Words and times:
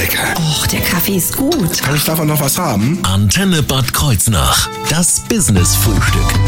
lecker. 0.00 0.34
Och, 0.38 0.66
der 0.66 0.80
Kaffee 0.80 1.16
ist 1.16 1.36
gut. 1.36 1.82
Kann 1.82 1.94
ich 1.94 2.04
davon 2.04 2.26
noch 2.26 2.40
was 2.40 2.58
haben? 2.58 2.98
Antenne 3.02 3.62
Bad 3.62 3.92
Kreuznach. 3.92 4.68
Das 4.88 5.20
Business-Frühstück. 5.28 6.40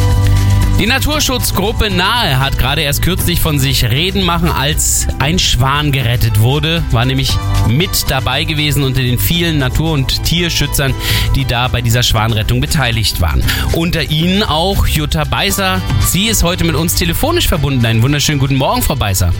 Die 0.78 0.86
Naturschutzgruppe 0.86 1.90
Nahe 1.90 2.40
hat 2.40 2.58
gerade 2.58 2.80
erst 2.80 3.02
kürzlich 3.02 3.40
von 3.40 3.58
sich 3.58 3.84
reden 3.84 4.24
machen, 4.24 4.48
als 4.48 5.06
ein 5.18 5.38
Schwan 5.38 5.92
gerettet 5.92 6.40
wurde. 6.40 6.82
War 6.90 7.04
nämlich 7.04 7.36
mit 7.68 8.10
dabei 8.10 8.44
gewesen 8.44 8.84
unter 8.84 9.02
den 9.02 9.18
vielen 9.18 9.58
Natur- 9.58 9.92
und 9.92 10.24
Tierschützern, 10.24 10.94
die 11.36 11.44
da 11.44 11.68
bei 11.68 11.82
dieser 11.82 12.02
Schwanrettung 12.02 12.60
beteiligt 12.60 13.20
waren. 13.20 13.44
Unter 13.74 14.02
ihnen 14.10 14.42
auch 14.42 14.86
Jutta 14.86 15.24
Beißer. 15.24 15.80
Sie 16.00 16.26
ist 16.26 16.42
heute 16.42 16.64
mit 16.64 16.74
uns 16.74 16.94
telefonisch 16.94 17.48
verbunden. 17.48 17.84
Einen 17.84 18.02
wunderschönen 18.02 18.38
guten 18.38 18.56
Morgen, 18.56 18.80
Frau 18.80 18.96
Beißer. 18.96 19.32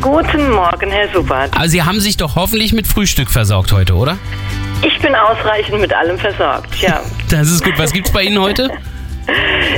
Guten 0.00 0.50
Morgen, 0.50 0.90
Herr 0.90 1.08
Subert. 1.12 1.54
Aber 1.54 1.68
Sie 1.68 1.82
haben 1.82 2.00
sich 2.00 2.16
doch 2.16 2.36
hoffentlich 2.36 2.72
mit 2.72 2.86
Frühstück 2.86 3.30
versorgt 3.30 3.72
heute, 3.72 3.94
oder? 3.94 4.18
Ich 4.82 4.98
bin 5.00 5.14
ausreichend 5.14 5.80
mit 5.80 5.92
allem 5.92 6.18
versorgt, 6.18 6.74
ja. 6.80 7.00
Das 7.30 7.48
ist 7.48 7.64
gut. 7.64 7.74
Was 7.78 7.92
gibt's 7.92 8.10
bei 8.10 8.22
Ihnen 8.22 8.40
heute? 8.40 8.70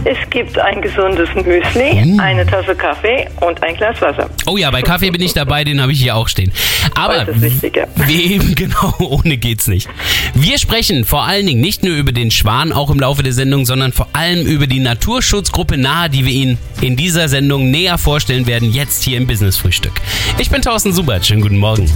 Es 0.05 0.19
gibt 0.31 0.59
ein 0.59 0.81
gesundes 0.83 1.29
Müsli, 1.35 2.19
eine 2.19 2.47
Tasse 2.47 2.75
Kaffee 2.75 3.27
und 3.41 3.63
ein 3.63 3.75
Glas 3.77 4.01
Wasser. 4.01 4.29
Oh 4.47 4.57
ja, 4.57 4.71
bei 4.71 4.83
Kaffee 4.83 5.11
bin 5.11 5.23
ich 5.23 5.35
dabei, 5.35 5.65
den 5.65 5.81
habe 5.81 5.93
ich 5.93 6.01
hier 6.01 6.17
auch 6.17 6.29
stehen. 6.29 6.53
Aber 6.95 7.25
Das 7.25 7.37
ist 7.37 7.43
wichtig, 7.43 7.77
ja. 7.77 7.87
wie 8.07 8.35
eben 8.35 8.55
genau, 8.55 8.95
ohne 8.99 9.37
geht's 9.37 9.67
nicht. 9.69 9.89
Wir 10.35 10.59
sprechen 10.59 11.05
vor 11.05 11.25
allen 11.25 11.47
Dingen 11.47 11.61
nicht 11.61 11.83
nur 11.83 11.95
über 11.97 12.13
den 12.13 12.31
Schwan, 12.31 12.73
auch 12.73 12.91
im 12.91 13.01
Laufe 13.01 13.23
der 13.23 13.33
Sendung, 13.33 13.65
sondern 13.65 13.93
vor 13.93 14.09
allem 14.13 14.47
über 14.47 14.67
die 14.67 14.81
Naturschutzgruppe 14.81 15.77
Nahe, 15.77 16.11
die 16.11 16.25
wir 16.25 16.33
Ihnen 16.33 16.59
in 16.81 16.97
dieser 16.97 17.29
Sendung 17.29 17.71
näher 17.71 17.99
vorstellen 17.99 18.47
werden, 18.47 18.73
jetzt 18.73 19.03
hier 19.03 19.17
im 19.17 19.27
Business 19.27 19.57
Frühstück. 19.57 19.95
Ich 20.39 20.51
bin 20.51 20.63
Thorsten 20.63 20.93
Subert, 20.93 21.27
schönen 21.27 21.43
guten 21.43 21.59
Morgen. 21.59 21.91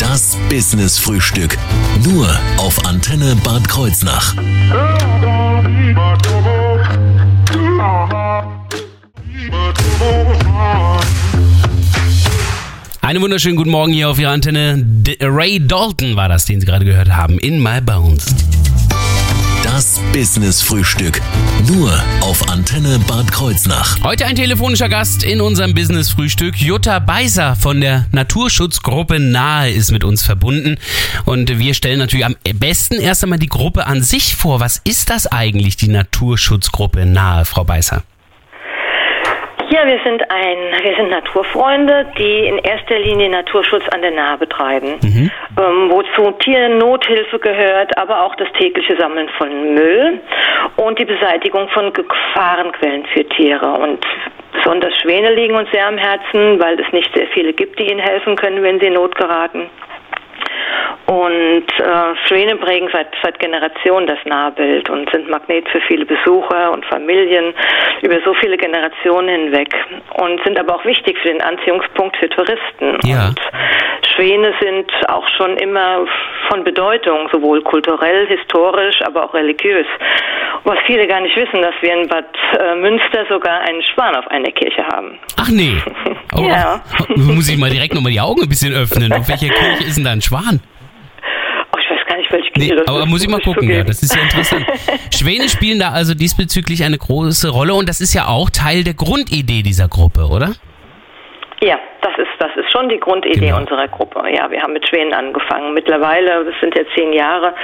Das 0.00 0.36
Business-Frühstück. 0.50 1.56
Nur 2.04 2.28
auf 2.58 2.84
Antenne 2.84 3.36
Bad 3.42 3.66
Kreuznach. 3.66 4.34
Einen 13.00 13.20
wunderschönen 13.20 13.56
guten 13.56 13.70
Morgen 13.70 13.92
hier 13.92 14.08
auf 14.08 14.18
Ihrer 14.18 14.30
Antenne. 14.30 14.76
D 14.78 15.18
Ray 15.20 15.64
Dalton 15.64 16.16
war 16.16 16.28
das, 16.28 16.46
den 16.46 16.60
Sie 16.60 16.66
gerade 16.66 16.84
gehört 16.86 17.14
haben, 17.14 17.38
in 17.38 17.62
My 17.62 17.80
Bones. 17.80 18.34
Das 19.74 20.00
Business-Frühstück. 20.12 21.20
Nur 21.66 21.90
auf 22.20 22.48
Antenne 22.48 23.00
Bad 23.08 23.32
Kreuznach. 23.32 23.98
Heute 24.04 24.24
ein 24.24 24.36
telefonischer 24.36 24.88
Gast 24.88 25.24
in 25.24 25.40
unserem 25.40 25.74
Business-Frühstück. 25.74 26.56
Jutta 26.62 27.00
Beiser 27.00 27.56
von 27.56 27.80
der 27.80 28.06
Naturschutzgruppe 28.12 29.18
Nahe 29.18 29.72
ist 29.72 29.90
mit 29.90 30.04
uns 30.04 30.22
verbunden. 30.22 30.76
Und 31.24 31.58
wir 31.58 31.74
stellen 31.74 31.98
natürlich 31.98 32.24
am 32.24 32.36
besten 32.54 33.00
erst 33.00 33.24
einmal 33.24 33.40
die 33.40 33.48
Gruppe 33.48 33.88
an 33.88 34.04
sich 34.04 34.36
vor. 34.36 34.60
Was 34.60 34.80
ist 34.84 35.10
das 35.10 35.26
eigentlich, 35.26 35.76
die 35.76 35.88
Naturschutzgruppe 35.88 37.04
Nahe, 37.04 37.44
Frau 37.44 37.64
Beiser? 37.64 38.04
Ja, 39.70 39.86
wir 39.86 39.98
sind 40.04 40.22
ein, 40.30 40.58
wir 40.82 40.94
sind 40.96 41.10
Naturfreunde, 41.10 42.06
die 42.18 42.46
in 42.46 42.58
erster 42.58 42.98
Linie 42.98 43.30
Naturschutz 43.30 43.82
an 43.88 44.02
der 44.02 44.10
Nahe 44.10 44.36
betreiben, 44.38 44.98
ähm, 45.02 45.90
wozu 45.90 46.30
Tiernothilfe 46.32 47.38
gehört, 47.38 47.96
aber 47.96 48.22
auch 48.22 48.34
das 48.36 48.48
tägliche 48.58 48.96
Sammeln 48.96 49.28
von 49.38 49.74
Müll 49.74 50.20
und 50.76 50.98
die 50.98 51.04
Beseitigung 51.04 51.68
von 51.68 51.92
Gefahrenquellen 51.92 53.06
für 53.06 53.24
Tiere. 53.28 53.66
Und 53.66 54.04
besonders 54.52 54.96
Schwäne 54.98 55.34
liegen 55.34 55.56
uns 55.56 55.70
sehr 55.70 55.86
am 55.86 55.98
Herzen, 55.98 56.60
weil 56.60 56.78
es 56.78 56.92
nicht 56.92 57.12
sehr 57.14 57.26
viele 57.28 57.52
gibt, 57.52 57.78
die 57.78 57.90
ihnen 57.90 58.00
helfen 58.00 58.36
können, 58.36 58.62
wenn 58.62 58.80
sie 58.80 58.86
in 58.86 58.94
Not 58.94 59.14
geraten. 59.16 59.70
Und 61.06 61.66
äh, 61.78 62.16
Schwäne 62.26 62.56
prägen 62.56 62.88
seit, 62.92 63.08
seit 63.22 63.38
Generationen 63.38 64.06
das 64.06 64.18
Nahbild 64.24 64.88
und 64.88 65.10
sind 65.10 65.28
Magnet 65.28 65.68
für 65.68 65.80
viele 65.82 66.06
Besucher 66.06 66.72
und 66.72 66.84
Familien 66.86 67.52
über 68.00 68.16
so 68.24 68.32
viele 68.34 68.56
Generationen 68.56 69.28
hinweg 69.28 69.68
und 70.14 70.42
sind 70.44 70.58
aber 70.58 70.76
auch 70.76 70.84
wichtig 70.84 71.18
für 71.18 71.28
den 71.28 71.42
Anziehungspunkt 71.42 72.16
für 72.16 72.28
Touristen. 72.30 72.98
Ja. 73.04 73.28
Und 73.28 73.40
Schwäne 74.14 74.54
sind 74.60 74.90
auch 75.08 75.26
schon 75.36 75.56
immer 75.58 76.06
von 76.48 76.64
Bedeutung, 76.64 77.28
sowohl 77.32 77.62
kulturell, 77.62 78.26
historisch, 78.26 78.96
aber 79.04 79.24
auch 79.24 79.34
religiös. 79.34 79.86
Was 80.64 80.78
viele 80.86 81.06
gar 81.06 81.20
nicht 81.20 81.36
wissen, 81.36 81.60
dass 81.60 81.74
wir 81.82 81.92
in 81.92 82.08
Bad 82.08 82.24
äh, 82.58 82.74
Münster 82.76 83.26
sogar 83.28 83.60
einen 83.60 83.82
Schwan 83.82 84.14
auf 84.16 84.26
einer 84.28 84.50
Kirche 84.50 84.86
haben. 84.86 85.18
Ach 85.38 85.48
nee. 85.48 85.76
Oh, 86.36 86.42
Ja. 86.48 86.82
Muss 87.14 87.48
ich 87.48 87.56
mal 87.56 87.70
direkt 87.70 87.94
nochmal 87.94 88.10
die 88.10 88.20
Augen 88.20 88.42
ein 88.42 88.48
bisschen 88.48 88.74
öffnen. 88.74 89.12
Auf 89.12 89.28
welcher 89.28 89.54
Kirche 89.54 89.84
ist 89.84 89.96
denn 89.96 90.02
da 90.04 90.10
ein 90.10 90.20
Schwan? 90.20 90.43
Oh, 90.52 91.78
ich 91.80 91.90
weiß 91.90 92.06
gar 92.08 92.16
nicht, 92.16 92.30
welche 92.32 92.50
Nee, 92.56 92.66
Kirche 92.68 92.76
das 92.84 92.88
aber 92.88 93.06
muss 93.06 93.22
ich 93.22 93.28
mal 93.28 93.40
gucken, 93.40 93.68
ja. 93.68 93.82
Das 93.84 94.02
ist 94.02 94.14
ja 94.14 94.22
interessant. 94.22 94.66
Schwäne 95.14 95.48
spielen 95.48 95.78
da 95.78 95.90
also 95.90 96.14
diesbezüglich 96.14 96.84
eine 96.84 96.98
große 96.98 97.48
Rolle 97.48 97.74
und 97.74 97.88
das 97.88 98.00
ist 98.00 98.14
ja 98.14 98.26
auch 98.26 98.50
Teil 98.50 98.84
der 98.84 98.94
Grundidee 98.94 99.62
dieser 99.62 99.88
Gruppe, 99.88 100.26
oder? 100.28 100.54
Ja, 101.64 101.78
das 102.02 102.12
ist, 102.18 102.28
das 102.38 102.50
ist 102.56 102.70
schon 102.70 102.90
die 102.90 103.00
Grundidee 103.00 103.46
Genau. 103.46 103.56
unserer 103.56 103.88
Gruppe. 103.88 104.22
Ja, 104.30 104.50
wir 104.50 104.60
haben 104.60 104.74
mit 104.74 104.86
Schwänen 104.86 105.14
angefangen. 105.14 105.72
Mittlerweile, 105.72 106.44
das 106.44 106.54
sind 106.60 106.76
ja 106.76 106.82
zehn 106.94 107.14
Jahre, 107.14 107.54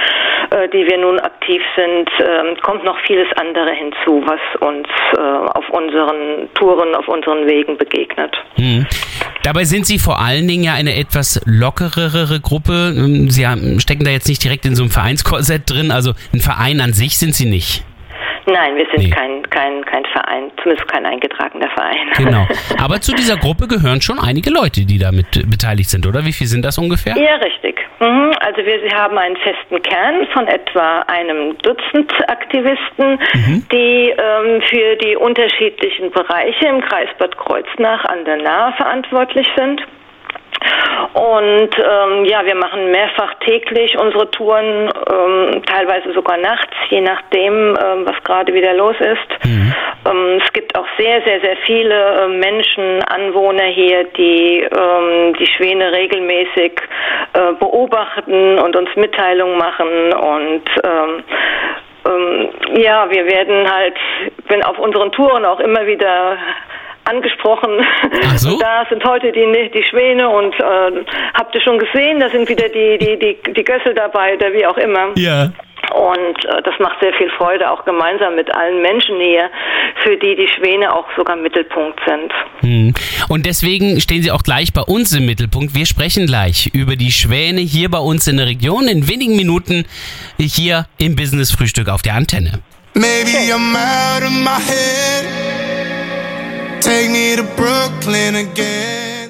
äh, 0.49 0.67
die 0.69 0.87
wir 0.87 0.97
nun 0.97 1.19
aktiv 1.19 1.61
sind, 1.75 2.09
ähm, 2.19 2.57
kommt 2.63 2.83
noch 2.83 2.97
vieles 3.05 3.27
andere 3.35 3.69
hinzu, 3.71 4.23
was 4.25 4.39
uns 4.59 4.87
äh, 5.15 5.19
auf 5.19 5.69
unseren 5.69 6.49
Touren, 6.55 6.95
auf 6.95 7.07
unseren 7.07 7.45
Wegen 7.45 7.77
begegnet. 7.77 8.35
Hm. 8.55 8.87
Dabei 9.43 9.65
sind 9.65 9.85
Sie 9.85 9.99
vor 9.99 10.19
allen 10.19 10.47
Dingen 10.47 10.63
ja 10.63 10.73
eine 10.73 10.95
etwas 10.95 11.39
lockerere 11.45 12.39
Gruppe. 12.39 12.95
Ähm, 12.97 13.29
Sie 13.29 13.45
haben, 13.47 13.79
stecken 13.79 14.03
da 14.03 14.09
jetzt 14.09 14.27
nicht 14.27 14.43
direkt 14.43 14.65
in 14.65 14.75
so 14.75 14.81
einem 14.81 14.91
Vereinskorsett 14.91 15.69
drin, 15.69 15.91
also 15.91 16.13
ein 16.33 16.39
Verein 16.39 16.81
an 16.81 16.93
sich 16.93 17.19
sind 17.19 17.35
Sie 17.35 17.45
nicht. 17.45 17.83
Nein, 18.45 18.75
wir 18.75 18.85
sind 18.91 19.03
Nee. 19.03 19.09
kein, 19.09 19.49
kein, 19.49 19.85
kein 19.85 20.05
Verein, 20.05 20.51
zumindest 20.61 20.87
kein 20.91 21.05
eingetragener 21.05 21.69
Verein. 21.69 21.97
Genau. 22.17 22.47
Aber 22.83 22.99
zu 23.01 23.13
dieser 23.13 23.37
Gruppe 23.37 23.67
gehören 23.67 24.01
schon 24.01 24.19
einige 24.19 24.49
Leute, 24.49 24.85
die 24.85 24.97
damit 24.97 25.27
beteiligt 25.49 25.89
sind, 25.89 26.05
oder? 26.07 26.25
Wie 26.25 26.33
viel 26.33 26.47
sind 26.47 26.63
das 26.65 26.77
ungefähr? 26.77 27.15
Ja, 27.17 27.35
richtig. 27.35 27.79
Mhm. 27.99 28.31
Also 28.39 28.57
wir 28.65 28.91
haben 28.97 29.17
einen 29.17 29.37
festen 29.37 29.81
Kern 29.83 30.27
von 30.33 30.47
etwa 30.47 31.01
einem 31.07 31.57
Dutzend 31.59 32.11
Aktivisten, 32.29 33.19
die 33.71 34.09
ähm, 34.09 34.61
für 34.69 34.95
die 34.97 35.15
unterschiedlichen 35.15 36.09
Bereiche 36.11 36.65
im 36.67 36.81
Kreis 36.81 37.09
Bad 37.19 37.37
Kreuznach 37.37 38.03
an 38.05 38.25
der 38.25 38.37
Nahe 38.37 38.73
verantwortlich 38.73 39.47
sind. 39.55 39.81
Und 41.13 41.69
ähm, 41.77 42.25
ja, 42.25 42.45
wir 42.45 42.55
machen 42.55 42.91
mehrfach 42.91 43.33
täglich 43.45 43.97
unsere 43.97 44.29
Touren, 44.31 44.89
ähm, 45.11 45.61
teilweise 45.65 46.13
sogar 46.13 46.37
nachts, 46.37 46.73
je 46.89 47.01
nachdem, 47.01 47.75
ähm, 47.75 48.05
was 48.05 48.23
gerade 48.23 48.53
wieder 48.53 48.73
los 48.73 48.95
ist. 48.99 49.45
Ähm, 50.09 50.41
es 50.43 50.53
gibt 50.53 50.75
auch 50.77 50.85
sehr, 50.97 51.21
sehr, 51.23 51.41
sehr 51.41 51.57
viele 51.65 52.23
ähm, 52.23 52.39
Menschen, 52.39 53.03
Anwohner 53.03 53.65
hier, 53.65 54.05
die 54.15 54.61
ähm, 54.61 55.33
die 55.33 55.47
Schwäne 55.47 55.91
regelmäßig 55.91 56.81
äh, 57.33 57.53
beobachten 57.59 58.57
und 58.59 58.75
uns 58.75 58.89
Mitteilungen 58.95 59.57
machen 59.57 60.13
und 60.13 60.63
ähm, 60.83 61.23
ähm, 62.05 62.49
ja, 62.81 63.09
wir 63.09 63.25
werden 63.25 63.71
halt, 63.71 63.95
wenn 64.47 64.63
auf 64.63 64.79
unseren 64.79 65.11
Touren 65.11 65.45
auch 65.45 65.59
immer 65.59 65.85
wieder 65.85 66.37
angesprochen. 67.05 67.85
Ach 68.25 68.37
so? 68.37 68.57
Da 68.59 68.85
sind 68.89 69.03
heute 69.03 69.31
die, 69.31 69.71
die 69.73 69.83
Schwäne 69.83 70.29
und 70.29 70.53
äh, 70.59 71.05
habt 71.33 71.55
ihr 71.55 71.61
schon 71.61 71.79
gesehen, 71.79 72.19
da 72.19 72.29
sind 72.29 72.47
wieder 72.47 72.69
die, 72.69 72.97
die, 72.97 73.17
die, 73.19 73.53
die 73.53 73.63
Gössel 73.63 73.93
dabei 73.93 74.35
oder 74.35 74.53
wie 74.53 74.65
auch 74.65 74.77
immer. 74.77 75.09
Ja. 75.15 75.51
Und 75.93 76.45
äh, 76.45 76.61
das 76.63 76.73
macht 76.79 77.01
sehr 77.01 77.13
viel 77.13 77.29
Freude, 77.37 77.69
auch 77.69 77.83
gemeinsam 77.83 78.35
mit 78.35 78.53
allen 78.53 78.81
Menschen 78.81 79.19
hier, 79.19 79.49
für 80.03 80.15
die 80.15 80.35
die 80.35 80.47
Schwäne 80.47 80.93
auch 80.93 81.05
sogar 81.17 81.35
Mittelpunkt 81.35 81.99
sind. 82.07 82.31
Hm. 82.61 82.93
Und 83.27 83.45
deswegen 83.45 83.99
stehen 83.99 84.21
Sie 84.21 84.31
auch 84.31 84.43
gleich 84.43 84.71
bei 84.71 84.81
uns 84.81 85.11
im 85.13 85.25
Mittelpunkt. 85.25 85.75
Wir 85.75 85.85
sprechen 85.85 86.27
gleich 86.27 86.69
über 86.73 86.95
die 86.95 87.11
Schwäne 87.11 87.61
hier 87.61 87.89
bei 87.89 87.99
uns 87.99 88.27
in 88.27 88.37
der 88.37 88.45
Region 88.45 88.87
in 88.87 89.09
wenigen 89.09 89.35
Minuten 89.35 89.85
hier 90.39 90.85
im 90.97 91.15
Business 91.15 91.51
Frühstück 91.51 91.89
auf 91.89 92.01
der 92.01 92.13
Antenne. 92.13 92.61
Maybe 92.93 93.51
I'm 93.51 93.75
out 93.75 94.23
of 94.23 94.31
my 94.31 94.59
head. 94.59 95.60
Take 96.81 97.11
me 97.11 97.35
to 97.35 97.43
Brooklyn 97.55 98.35
again. 98.35 99.29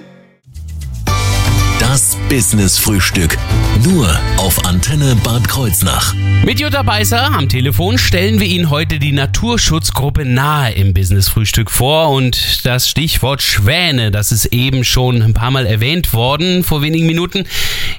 Das 1.80 2.16
Business-Frühstück. 2.30 3.38
Nur 3.84 4.08
auf 4.38 4.64
Antenne 4.66 5.18
Bad 5.22 5.50
Kreuznach. 5.50 6.16
Mit 6.46 6.62
Jutta 6.62 6.82
Beißer 6.82 7.26
am 7.26 7.50
Telefon 7.50 7.98
stellen 7.98 8.40
wir 8.40 8.48
Ihnen 8.48 8.70
heute 8.70 9.00
die 9.00 9.12
Naturschutzgruppe 9.12 10.24
Nahe 10.24 10.72
im 10.72 10.94
Business 10.94 11.28
Frühstück 11.28 11.70
vor 11.70 12.12
und 12.12 12.66
das 12.66 12.88
Stichwort 12.88 13.42
Schwäne, 13.42 14.12
das 14.12 14.32
ist 14.32 14.46
eben 14.46 14.86
schon 14.86 15.22
ein 15.22 15.34
paar 15.34 15.52
Mal 15.52 15.66
erwähnt 15.66 16.14
worden 16.14 16.64
vor 16.64 16.82
wenigen 16.82 17.06
Minuten. 17.06 17.46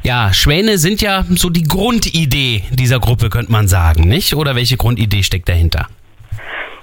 Ja, 0.03 0.33
Schwäne 0.33 0.79
sind 0.79 1.03
ja 1.03 1.27
so 1.29 1.51
die 1.51 1.65
Grundidee 1.65 2.65
dieser 2.71 3.01
Gruppe, 3.01 3.29
könnte 3.29 3.53
man 3.53 3.69
sagen, 3.69 4.09
nicht? 4.09 4.35
Oder 4.35 4.55
welche 4.55 4.79
Grundidee 4.79 5.23
steckt 5.23 5.51
dahinter? 5.51 5.89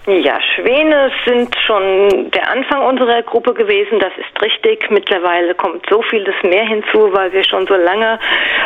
Ja, 0.10 0.40
Schwäne 0.56 1.12
sind 1.26 1.56
schon 1.68 2.32
der 2.32 2.50
Anfang 2.50 2.84
unserer 2.84 3.22
Gruppe 3.22 3.54
gewesen, 3.54 4.00
das 4.00 4.12
ist 4.18 4.42
richtig. 4.42 4.90
Mittlerweile 4.90 5.54
kommt 5.54 5.86
so 5.88 6.02
vieles 6.02 6.34
mehr 6.42 6.66
hinzu, 6.66 7.14
weil 7.14 7.32
wir 7.32 7.44
schon 7.44 7.68
so 7.68 7.76
lange 7.76 8.20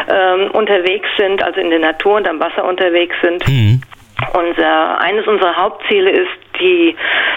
ähm, 0.09 0.51
unterwegs 0.51 1.09
sind, 1.17 1.43
also 1.43 1.59
in 1.59 1.69
der 1.69 1.79
Natur 1.79 2.15
und 2.15 2.29
am 2.29 2.39
Wasser 2.39 2.63
unterwegs 2.63 3.15
sind. 3.21 3.45
Mhm. 3.47 3.81
Unser, 4.33 5.01
eines 5.01 5.27
unserer 5.27 5.55
Hauptziele 5.57 6.11
ist, 6.11 6.42
die 6.59 6.95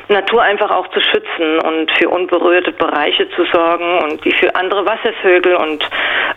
Natur 0.08 0.42
einfach 0.42 0.70
auch 0.70 0.88
zu 0.88 1.00
schützen 1.00 1.58
und 1.60 1.90
für 1.98 2.08
unberührte 2.08 2.72
Bereiche 2.72 3.28
zu 3.30 3.44
sorgen 3.52 3.98
und 4.04 4.24
die 4.24 4.32
für 4.32 4.54
andere 4.54 4.84
Wasservögel 4.86 5.56
und 5.56 5.88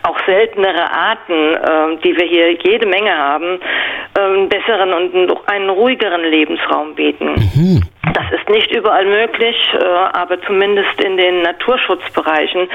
auch 0.04 0.18
seltenere 0.26 0.92
Arten, 0.92 1.54
äh, 1.54 1.98
die 2.04 2.16
wir 2.18 2.26
hier 2.26 2.54
jede 2.64 2.88
Menge 2.88 3.16
haben, 3.16 3.60
äh, 4.16 4.20
einen 4.20 4.50
besseren 4.50 4.94
und 4.94 5.50
einen 5.50 5.70
ruhigeren 5.70 6.24
Lebensraum 6.24 6.96
bieten. 6.96 7.36
Das 8.20 8.42
ist 8.42 8.50
nicht 8.50 8.70
überall 8.76 9.06
möglich, 9.06 9.56
äh, 9.74 9.86
aber 10.12 10.42
zumindest 10.42 11.02
in 11.02 11.16
den 11.16 11.42
Naturschutzbereichen 11.42 12.68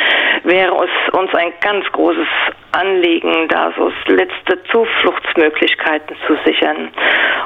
wäre 0.44 0.74
es 0.84 1.14
uns 1.14 1.34
ein 1.34 1.52
ganz 1.60 1.84
großes 1.92 2.26
Anliegen, 2.72 3.48
da 3.48 3.70
so 3.76 3.92
letzte 4.06 4.62
Zufluchtsmöglichkeiten 4.72 6.16
zu 6.26 6.36
sichern. 6.46 6.88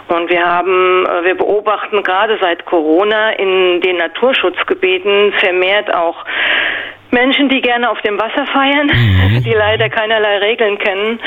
Und 0.09 0.31
wir 0.31 0.47
haben, 0.47 1.07
äh, 1.07 1.25
wir 1.25 1.35
beobachten 1.35 2.05
gerade 2.05 2.39
seit 2.41 2.65
Corona 2.67 3.31
in 3.31 3.81
den 3.81 3.97
Naturschutzgebieten 3.97 5.33
vermehrt 5.33 5.93
auch 5.93 6.25
Menschen, 7.11 7.49
die 7.49 7.61
gerne 7.61 7.91
auf 7.91 8.01
dem 8.03 8.17
Wasser 8.17 8.47
feiern, 8.47 8.93
die 9.45 9.55
leider 9.55 9.89
keinerlei 9.89 10.39
Regeln 10.39 10.79
kennen 10.79 11.19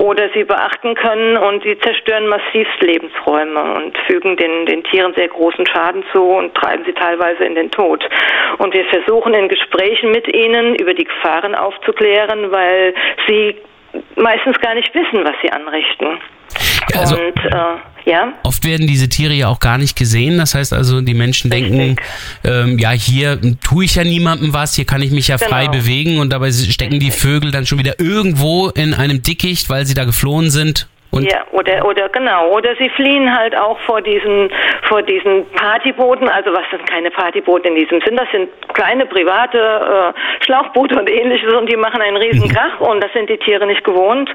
oder 0.00 0.30
sie 0.32 0.44
beachten 0.44 0.94
können 0.94 1.36
und 1.36 1.62
sie 1.62 1.78
zerstören 1.78 2.26
massivst 2.26 2.80
Lebensräume 2.80 3.74
und 3.74 3.96
fügen 4.06 4.36
den, 4.36 4.64
den 4.64 4.82
Tieren 4.84 5.12
sehr 5.14 5.28
großen 5.28 5.66
Schaden 5.66 6.02
zu 6.12 6.22
und 6.22 6.54
treiben 6.54 6.84
sie 6.86 6.94
teilweise 6.94 7.44
in 7.44 7.54
den 7.54 7.70
Tod. 7.70 8.02
Und 8.58 8.72
wir 8.72 8.86
versuchen 8.86 9.34
in 9.34 9.48
Gesprächen 9.48 10.10
mit 10.10 10.26
ihnen 10.34 10.74
über 10.76 10.94
die 10.94 11.04
Gefahren 11.04 11.54
aufzuklären, 11.54 12.50
weil 12.50 12.94
sie 13.28 13.56
meistens 14.16 14.58
gar 14.60 14.74
nicht 14.74 14.94
wissen, 14.94 15.22
was 15.22 15.34
sie 15.42 15.52
anrichten. 15.52 16.18
Also- 16.96 17.16
und 17.16 17.36
äh, 17.44 17.76
ja. 18.06 18.32
Oft 18.42 18.64
werden 18.64 18.86
diese 18.86 19.08
Tiere 19.08 19.34
ja 19.34 19.48
auch 19.48 19.60
gar 19.60 19.78
nicht 19.78 19.96
gesehen. 19.96 20.38
Das 20.38 20.54
heißt 20.54 20.72
also, 20.72 21.00
die 21.00 21.14
Menschen 21.14 21.50
denken, 21.50 21.96
ähm, 22.44 22.78
ja, 22.78 22.90
hier 22.90 23.40
tue 23.62 23.84
ich 23.84 23.94
ja 23.94 24.04
niemandem 24.04 24.52
was, 24.52 24.74
hier 24.74 24.84
kann 24.84 25.02
ich 25.02 25.10
mich 25.10 25.28
ja 25.28 25.38
frei 25.38 25.66
Genau. 25.66 25.78
bewegen 25.78 26.18
und 26.18 26.30
dabei 26.30 26.52
stecken 26.52 27.00
die 27.00 27.10
Vögel 27.10 27.50
dann 27.50 27.66
schon 27.66 27.78
wieder 27.78 28.00
irgendwo 28.00 28.68
in 28.68 28.94
einem 28.94 29.22
Dickicht, 29.22 29.68
weil 29.70 29.86
sie 29.86 29.94
da 29.94 30.04
geflohen 30.04 30.50
sind. 30.50 30.88
Und 31.20 31.32
ja, 31.32 31.44
oder 31.52 31.84
oder 31.84 32.08
genau, 32.08 32.48
oder 32.48 32.74
sie 32.76 32.88
fliehen 32.90 33.34
halt 33.36 33.56
auch 33.56 33.78
vor 33.80 34.00
diesen 34.00 34.50
vor 34.88 35.02
diesen 35.02 35.46
Partybooten, 35.52 36.28
also 36.28 36.52
was 36.52 36.68
sind 36.70 36.88
keine 36.88 37.10
Partyboote 37.10 37.68
in 37.68 37.74
diesem 37.74 38.00
Sinn, 38.00 38.16
das 38.16 38.30
sind 38.32 38.48
kleine 38.74 39.06
private 39.06 39.58
äh, 39.58 40.44
Schlauchboote 40.44 40.98
und 40.98 41.10
ähnliches. 41.10 41.52
Und 41.52 41.70
die 41.70 41.76
machen 41.76 42.00
einen 42.00 42.16
riesen 42.16 42.48
Krach. 42.48 42.80
Und 42.80 43.02
das 43.02 43.12
sind 43.12 43.28
die 43.28 43.38
Tiere 43.38 43.66
nicht 43.66 43.84
gewohnt. 43.84 44.30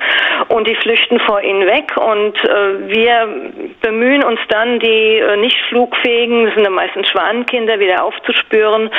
Und 0.50 0.68
die 0.68 0.76
flüchten 0.76 1.20
vor 1.22 1.42
ihnen 1.42 1.66
weg. 1.66 1.96
Und 1.98 2.38
äh, 2.44 2.88
wir 2.88 3.28
bemühen 3.82 4.24
uns 4.24 4.40
dann 4.50 4.80
die 4.80 5.18
äh, 5.18 5.38
nicht 5.38 5.58
flugfähigen, 5.70 6.46
das 6.46 6.56
sind 6.56 6.66
dann 6.66 6.74
meistens 6.74 7.08
Schwanenkinder, 7.10 7.80
wieder 7.80 8.04
aufzuspüren 8.04 8.90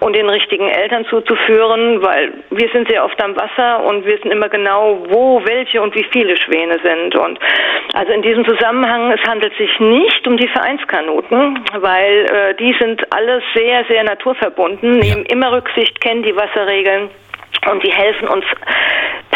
und 0.00 0.16
den 0.16 0.28
richtigen 0.28 0.68
Eltern 0.68 1.04
zuzuführen, 1.06 2.02
weil 2.02 2.32
wir 2.50 2.68
sind 2.72 2.88
sehr 2.88 3.04
oft 3.04 3.22
am 3.22 3.36
Wasser 3.36 3.84
und 3.84 4.04
wissen 4.04 4.30
immer 4.30 4.48
genau, 4.48 4.98
wo 5.08 5.42
welche 5.44 5.80
und 5.80 5.94
wie 5.94 6.04
viele 6.10 6.36
Schwäne 6.36 6.78
sind. 6.82 7.16
Und 7.16 7.29
also 7.94 8.12
in 8.12 8.22
diesem 8.22 8.44
Zusammenhang, 8.44 9.12
es 9.12 9.22
handelt 9.28 9.56
sich 9.56 9.78
nicht 9.80 10.26
um 10.26 10.36
die 10.36 10.48
Vereinskanuten, 10.48 11.58
weil 11.78 12.26
äh, 12.26 12.54
die 12.54 12.74
sind 12.78 13.02
alle 13.12 13.42
sehr, 13.54 13.84
sehr 13.88 14.04
naturverbunden, 14.04 14.98
nehmen 14.98 15.24
immer 15.26 15.52
Rücksicht, 15.52 16.00
kennen 16.00 16.22
die 16.22 16.34
Wasserregeln. 16.36 17.10
Und 17.70 17.82
die 17.84 17.92
helfen 17.92 18.28
uns 18.28 18.44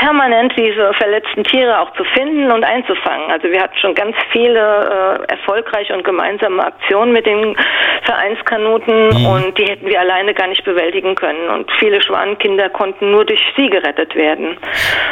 permanent, 0.04 0.52
diese 0.58 0.92
verletzten 0.94 1.44
Tiere 1.44 1.80
auch 1.80 1.90
zu 1.96 2.04
finden 2.14 2.50
und 2.52 2.62
einzufangen. 2.62 3.30
Also 3.30 3.48
wir 3.48 3.60
hatten 3.62 3.76
schon 3.78 3.94
ganz 3.94 4.14
viele 4.32 4.60
äh, 4.60 5.32
erfolgreiche 5.32 5.94
und 5.94 6.04
gemeinsame 6.04 6.62
Aktionen 6.62 7.12
mit 7.12 7.24
den 7.24 7.56
Vereinskanuten 8.04 9.26
und 9.26 9.56
die 9.58 9.64
hätten 9.64 9.86
wir 9.86 10.00
alleine 10.00 10.34
gar 10.34 10.48
nicht 10.48 10.62
bewältigen 10.64 11.14
können. 11.14 11.48
Und 11.48 11.70
viele 11.78 12.02
Schwanenkinder 12.02 12.68
konnten 12.68 13.10
nur 13.10 13.24
durch 13.24 13.40
sie 13.56 13.68
gerettet 13.68 14.14
werden. 14.14 14.58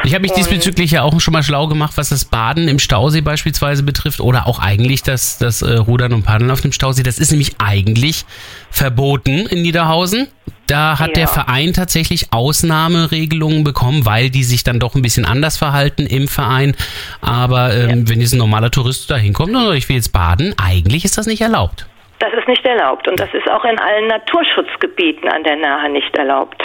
ich 0.05 0.13
habe 0.13 0.23
mich 0.23 0.33
Und- 0.33 0.39
diesbezüglich 0.39 0.91
ja 0.91 1.03
auch 1.03 1.19
schon 1.21 1.33
mal 1.33 1.43
schlau 1.43 1.69
gemacht, 1.69 1.93
was 1.97 2.11
das 2.11 2.27
Baden 2.27 2.69
im 2.69 2.79
Stausee 2.79 3.23
beispielsweise 3.23 3.85
betrifft 3.85 4.21
oder 4.21 4.47
auch 4.47 4.59
eigentlich 4.59 5.03
das, 5.03 5.39
das 5.39 5.63
äh, 5.63 5.79
Rudern 5.79 6.13
und 6.13 6.25
Paddeln 6.25 6.51
auf 6.51 6.61
dem 6.61 6.73
Stausee. 6.73 7.03
Das 7.03 7.19
ist 7.19 7.31
nämlich 7.31 7.53
eigentlich 7.65 8.25
verboten 8.71 9.47
in 9.47 9.63
Niederhausen. 9.63 10.29
Da 10.67 10.99
hat 10.99 11.09
Ja. 11.09 11.15
der 11.15 11.29
Verein 11.29 11.73
tatsächlich 11.73 12.33
Ausnahmeregelungen 12.33 13.65
bekommen, 13.65 14.05
weil 14.07 14.31
die 14.31 14.45
sich 14.45 14.65
dann 14.65 14.79
doch 14.81 14.95
ein 14.95 15.03
bisschen 15.03 15.25
anders 15.25 15.57
verhalten 15.57 16.07
im 16.07 16.29
Verein. 16.29 16.75
Aber 17.21 17.75
ähm, 17.75 18.09
wenn 18.09 18.21
jetzt 18.21 18.33
ein 18.33 18.39
normaler 18.39 18.71
Tourist 18.71 19.11
da 19.11 19.17
hinkommt 19.17 19.55
und 19.55 19.63
sagt, 19.65 19.77
ich 19.77 19.89
will 19.89 19.97
jetzt 19.97 20.13
baden, 20.13 20.55
eigentlich 20.59 21.05
ist 21.05 21.19
das 21.19 21.27
nicht 21.27 21.41
erlaubt. 21.43 21.87
Das 22.23 22.33
ist 22.35 22.47
nicht 22.47 22.65
erlaubt 22.65 23.09
und 23.09 23.19
das 23.19 23.35
ist 23.35 23.51
auch 23.51 23.65
in 23.65 23.81
allen 23.81 24.07
Naturschutzgebieten 24.07 25.29
an 25.29 25.43
der 25.43 25.57
Nahe 25.57 25.91
nicht 25.91 26.17
erlaubt. 26.17 26.63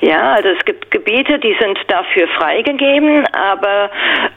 Ja, 0.00 0.32
also 0.32 0.48
es 0.48 0.64
gibt 0.64 0.90
Gebiete, 0.90 1.38
die 1.38 1.56
sind 1.60 1.78
dafür 1.86 2.26
freigegeben, 2.36 3.24
aber 3.28 3.88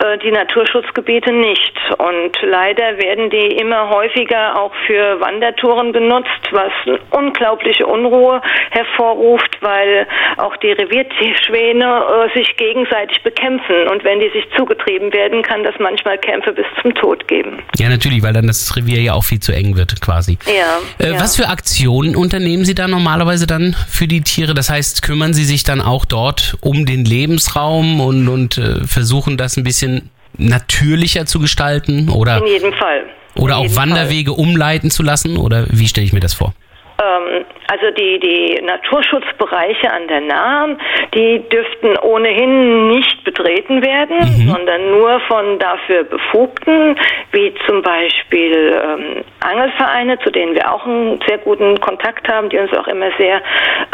äh, 0.04 0.20
die 0.20 0.32
Naturschutzgebiete 0.32 1.34
nicht. 1.34 1.74
Und 1.98 2.38
leider 2.44 3.00
werden 3.00 3.32
die 3.32 3.58
immer 3.58 3.90
häufiger 3.90 4.62
auch 4.62 4.72
für 4.86 5.20
Wandertouren 5.20 5.92
benutzt, 5.92 6.30
was 6.52 6.72
eine 6.86 7.00
unglaubliche 7.10 7.88
Unruhe 7.88 8.40
hervorruft, 8.70 9.58
weil 9.62 10.06
auch 10.38 10.56
die 10.58 10.72
Revierschwäne 10.72 12.30
äh, 12.32 12.38
sich 12.38 12.56
gegenseitig 12.58 13.24
bekämpfen 13.24 13.88
und 13.88 14.04
wenn 14.04 14.20
die 14.20 14.30
sich 14.30 14.46
zugetrieben 14.56 15.12
werden, 15.14 15.42
kann 15.42 15.64
das 15.64 15.74
manchmal 15.80 16.20
Kämpfe 16.20 16.54
bis 16.54 16.68
zum 16.82 16.94
Tod 16.94 17.28
geben. 17.28 17.64
Ja, 17.78 17.90
natürlich, 17.90 18.22
weil 18.22 18.34
dann 18.34 18.46
das 18.46 18.76
Revier 18.78 19.02
ja 19.02 19.14
auch 19.14 19.24
viel 19.24 19.40
zu 19.40 19.52
eng 19.52 19.76
wird 19.76 20.00
quasi. 20.00 20.38
Ja. 20.46 20.59
Äh, 21.00 21.12
ja. 21.14 21.20
Was 21.20 21.36
für 21.36 21.48
Aktionen 21.50 22.16
unternehmen 22.16 22.66
Sie 22.66 22.76
da 22.76 22.88
normalerweise 22.88 23.48
dann 23.48 23.76
für 23.90 24.08
die 24.08 24.22
Tiere? 24.22 24.54
Das 24.54 24.70
heißt, 24.70 25.02
kümmern 25.02 25.34
Sie 25.34 25.46
sich 25.46 25.64
dann 25.64 25.82
auch 25.82 26.06
dort 26.06 26.58
um 26.62 26.86
den 26.86 27.06
Lebensraum 27.06 28.02
und, 28.02 28.28
und 28.28 28.58
äh, 28.58 28.86
versuchen 28.86 29.38
das 29.38 29.58
ein 29.58 29.64
bisschen 29.64 30.10
natürlicher 30.38 31.26
zu 31.26 31.40
gestalten 31.40 32.10
oder, 32.10 32.38
In 32.38 32.48
jedem 32.48 32.74
Fall. 32.74 33.04
oder 33.36 33.56
In 33.56 33.60
auch 33.60 33.64
jedem 33.64 33.76
Wanderwege 33.76 34.34
umleiten 34.34 34.92
zu 34.92 35.04
lassen? 35.04 35.38
Oder 35.38 35.66
wie 35.70 35.88
stelle 35.88 36.06
ich 36.06 36.14
mir 36.14 36.20
das 36.22 36.34
vor? 36.34 36.54
Ähm, 37.02 37.46
also 37.68 37.92
die, 37.92 38.20
die 38.20 38.62
Naturschutzbereiche 38.62 39.92
an 39.92 40.08
der 40.08 40.22
Nahe, 40.22 40.78
die 41.14 41.48
dürften 41.50 41.98
ohnehin 42.00 42.88
nicht 42.90 43.24
betreten 43.24 43.84
werden, 43.84 44.20
sondern 44.48 44.92
nur 44.92 45.20
von 45.22 45.60
dafür 45.60 46.04
Befugten, 46.04 46.98
wie 47.32 47.54
zum 47.68 47.82
Beispiel 47.82 48.82
ähm, 48.84 49.24
Angelvereine, 49.40 50.20
zu 50.20 50.32
denen 50.32 50.56
wir 50.56 50.72
auch 50.72 50.86
einen 50.86 51.20
sehr 51.28 51.38
guten 51.38 51.80
Kontakt 51.80 52.28
haben, 52.28 52.50
die 52.50 52.58
uns 52.58 52.74
auch 52.74 52.88
immer 52.88 53.10
sehr 53.18 53.42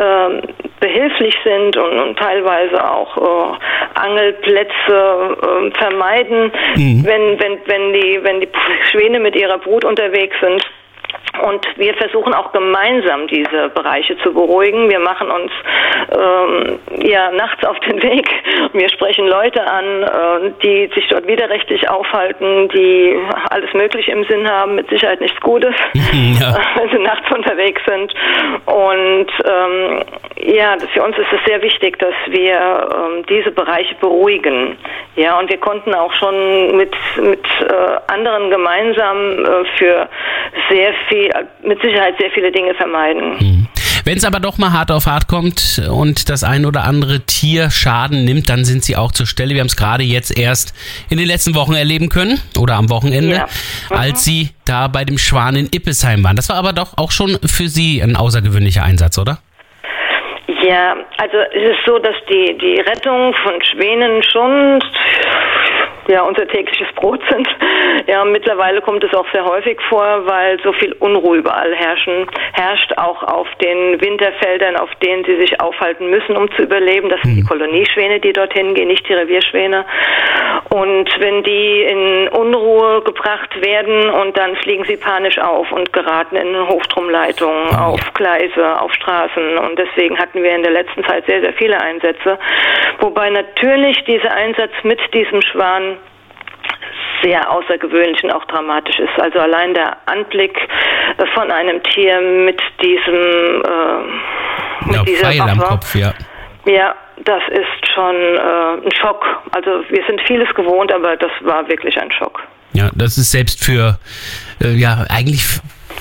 ähm, 0.01 0.41
behilflich 0.79 1.35
sind 1.43 1.77
und, 1.77 1.99
und 1.99 2.17
teilweise 2.17 2.89
auch 2.89 3.17
äh, 3.17 3.99
Angelplätze 3.99 4.71
äh, 4.87 5.71
vermeiden, 5.77 6.51
wenn, 6.75 7.39
wenn, 7.39 7.59
wenn, 7.65 7.93
die, 7.93 8.19
wenn 8.23 8.41
die 8.41 8.49
Schwäne 8.91 9.19
mit 9.19 9.35
ihrer 9.35 9.57
Brut 9.57 9.85
unterwegs 9.85 10.35
sind. 10.41 10.63
Und 11.43 11.65
wir 11.77 11.93
versuchen 11.95 12.33
auch 12.33 12.51
gemeinsam 12.51 13.27
diese 13.27 13.69
Bereiche 13.69 14.17
zu 14.19 14.33
beruhigen. 14.33 14.89
Wir 14.89 14.99
machen 14.99 15.29
uns 15.29 15.51
ähm, 16.11 16.79
ja 17.03 17.31
nachts 17.31 17.65
auf 17.65 17.79
den 17.81 18.01
Weg. 18.03 18.27
Wir 18.73 18.89
sprechen 18.89 19.27
Leute 19.27 19.65
an, 19.65 20.03
äh, 20.03 20.51
die 20.63 20.89
sich 20.93 21.07
dort 21.09 21.27
widerrechtlich 21.27 21.89
aufhalten, 21.89 22.69
die 22.69 23.17
alles 23.49 23.73
Mögliche 23.73 24.11
im 24.11 24.23
Sinn 24.25 24.49
haben, 24.49 24.75
mit 24.75 24.89
Sicherheit 24.89 25.21
nichts 25.21 25.39
Gutes, 25.41 25.75
Ja. 26.39 26.57
wenn 26.75 26.89
sie 26.89 27.03
nachts 27.03 27.29
unterwegs 27.31 27.81
sind. 27.87 28.13
Und 28.65 29.27
ähm, 29.45 30.03
ja, 30.37 30.75
für 30.93 31.03
uns 31.03 31.17
ist 31.17 31.31
es 31.31 31.39
sehr 31.45 31.61
wichtig, 31.61 31.99
dass 31.99 32.13
wir 32.27 32.55
ähm, 32.55 33.25
diese 33.29 33.51
Bereiche 33.51 33.95
beruhigen. 33.95 34.77
Ja, 35.15 35.39
und 35.39 35.49
wir 35.49 35.57
konnten 35.57 35.93
auch 35.93 36.13
schon 36.13 36.77
mit 36.77 36.93
mit 37.21 37.45
äh, 37.61 38.11
anderen 38.11 38.49
gemeinsam 38.49 39.45
äh, 39.45 39.65
für 39.77 40.09
sehr 40.69 40.93
viel, 41.07 41.24
mit 41.63 41.81
Sicherheit 41.81 42.15
sehr 42.19 42.29
viele 42.31 42.51
Dinge 42.51 42.73
vermeiden. 42.75 43.67
Wenn 44.03 44.17
es 44.17 44.25
aber 44.25 44.39
doch 44.39 44.57
mal 44.59 44.71
hart 44.71 44.91
auf 44.91 45.07
hart 45.07 45.27
kommt 45.27 45.81
und 45.91 46.29
das 46.29 46.43
ein 46.43 46.65
oder 46.65 46.83
andere 46.83 47.21
Tier 47.21 47.71
Schaden 47.71 48.23
nimmt, 48.23 48.49
dann 48.49 48.63
sind 48.63 48.83
sie 48.83 48.95
auch 48.95 49.11
zur 49.11 49.25
Stelle. 49.25 49.55
Wir 49.55 49.61
haben 49.61 49.67
es 49.67 49.75
gerade 49.75 50.03
jetzt 50.03 50.37
erst 50.37 50.75
in 51.09 51.17
den 51.17 51.25
letzten 51.27 51.55
Wochen 51.55 51.73
erleben 51.73 52.09
können 52.09 52.39
oder 52.59 52.75
am 52.75 52.89
Wochenende, 52.91 53.35
Ja. 53.35 53.47
Mhm. 53.89 53.97
als 53.97 54.23
sie 54.23 54.49
da 54.65 54.87
bei 54.87 55.05
dem 55.05 55.17
Schwan 55.17 55.55
in 55.55 55.69
Ippesheim 55.73 56.23
waren. 56.23 56.35
Das 56.35 56.49
war 56.49 56.57
aber 56.57 56.73
doch 56.73 56.97
auch 56.97 57.11
schon 57.11 57.37
für 57.45 57.67
sie 57.67 58.01
ein 58.01 58.15
außergewöhnlicher 58.15 58.83
Einsatz, 58.83 59.17
oder? 59.17 59.39
Ja, 60.67 60.95
also 61.17 61.37
es 61.53 61.71
ist 61.71 61.85
so, 61.85 61.97
dass 61.99 62.15
die, 62.29 62.57
die 62.59 62.79
Rettung 62.81 63.33
von 63.43 63.53
Schwänen 63.71 64.21
schon 64.23 64.79
ja 66.07 66.23
unser 66.23 66.47
tägliches 66.47 66.87
Brot 66.95 67.21
sind. 67.29 67.47
Ja, 68.07 68.23
mittlerweile 68.23 68.81
kommt 68.81 69.03
es 69.03 69.13
auch 69.13 69.25
sehr 69.31 69.45
häufig 69.45 69.79
vor, 69.89 70.27
weil 70.27 70.59
so 70.61 70.73
viel 70.73 70.93
Unruhe 70.99 71.37
überall 71.37 71.73
herrschen, 71.73 72.27
herrscht, 72.53 72.93
auch 72.97 73.23
auf 73.23 73.47
den 73.63 73.99
Winterfeldern, 73.99 74.75
auf 74.75 74.93
denen 74.95 75.23
sie 75.23 75.37
sich 75.39 75.59
aufhalten 75.59 76.09
müssen, 76.09 76.35
um 76.37 76.51
zu 76.51 76.63
überleben. 76.63 77.09
Das 77.09 77.21
sind 77.21 77.35
die 77.35 77.43
Kolonieschwäne, 77.43 78.19
die 78.19 78.33
dorthin 78.33 78.75
gehen, 78.75 78.89
nicht 78.89 79.07
die 79.07 79.13
Revierschwäne. 79.13 79.85
Und 80.69 81.09
wenn 81.19 81.43
die 81.43 81.81
in 81.83 82.27
Unruhe 82.29 83.01
gebracht 83.01 83.61
werden 83.63 84.09
und 84.09 84.37
dann 84.37 84.55
fliegen 84.57 84.83
sie 84.85 84.97
panisch 84.97 85.39
auf 85.39 85.71
und 85.71 85.91
geraten 85.93 86.35
in 86.35 86.67
Hochstromleitungen, 86.67 87.75
auf 87.75 88.01
Gleise, 88.13 88.81
auf 88.81 88.93
Straßen. 88.93 89.57
Und 89.57 89.79
deswegen 89.79 90.17
hatten 90.17 90.43
wir 90.43 90.55
in 90.55 90.63
der 90.63 90.71
letzten 90.71 91.03
Zeit 91.05 91.25
sehr, 91.25 91.41
sehr 91.41 91.53
viele 91.53 91.79
Einsätze. 91.79 92.37
Wobei 92.99 93.29
natürlich 93.29 93.97
dieser 94.05 94.31
Einsatz 94.31 94.71
mit 94.83 94.99
diesem 95.13 95.41
Schwan 95.41 95.97
sehr 97.21 97.49
außergewöhnlich 97.49 98.23
und 98.23 98.31
auch 98.31 98.45
dramatisch 98.45 98.99
ist. 98.99 99.19
Also 99.19 99.39
allein 99.39 99.73
der 99.73 99.97
Anblick 100.05 100.57
äh, 101.17 101.25
von 101.33 101.51
einem 101.51 101.81
Tier 101.83 102.19
mit 102.21 102.61
diesem 102.81 103.63
äh, 103.63 104.85
mit 104.85 104.95
Ja, 104.95 105.03
dieser 105.03 105.31
Pfeil 105.31 105.41
am 105.41 105.59
Waffe. 105.59 105.69
Kopf, 105.69 105.95
ja. 105.95 106.13
Ja, 106.65 106.95
das 107.23 107.41
ist 107.49 107.93
schon 107.93 108.15
äh, 108.15 108.85
ein 108.85 108.91
Schock. 108.99 109.23
Also 109.51 109.83
wir 109.89 110.03
sind 110.07 110.21
vieles 110.27 110.53
gewohnt, 110.55 110.91
aber 110.91 111.15
das 111.15 111.31
war 111.41 111.67
wirklich 111.67 111.99
ein 111.99 112.11
Schock. 112.11 112.41
Ja, 112.73 112.89
das 112.95 113.17
ist 113.17 113.31
selbst 113.31 113.63
für, 113.63 113.99
äh, 114.61 114.73
ja, 114.73 115.05
eigentlich 115.09 115.43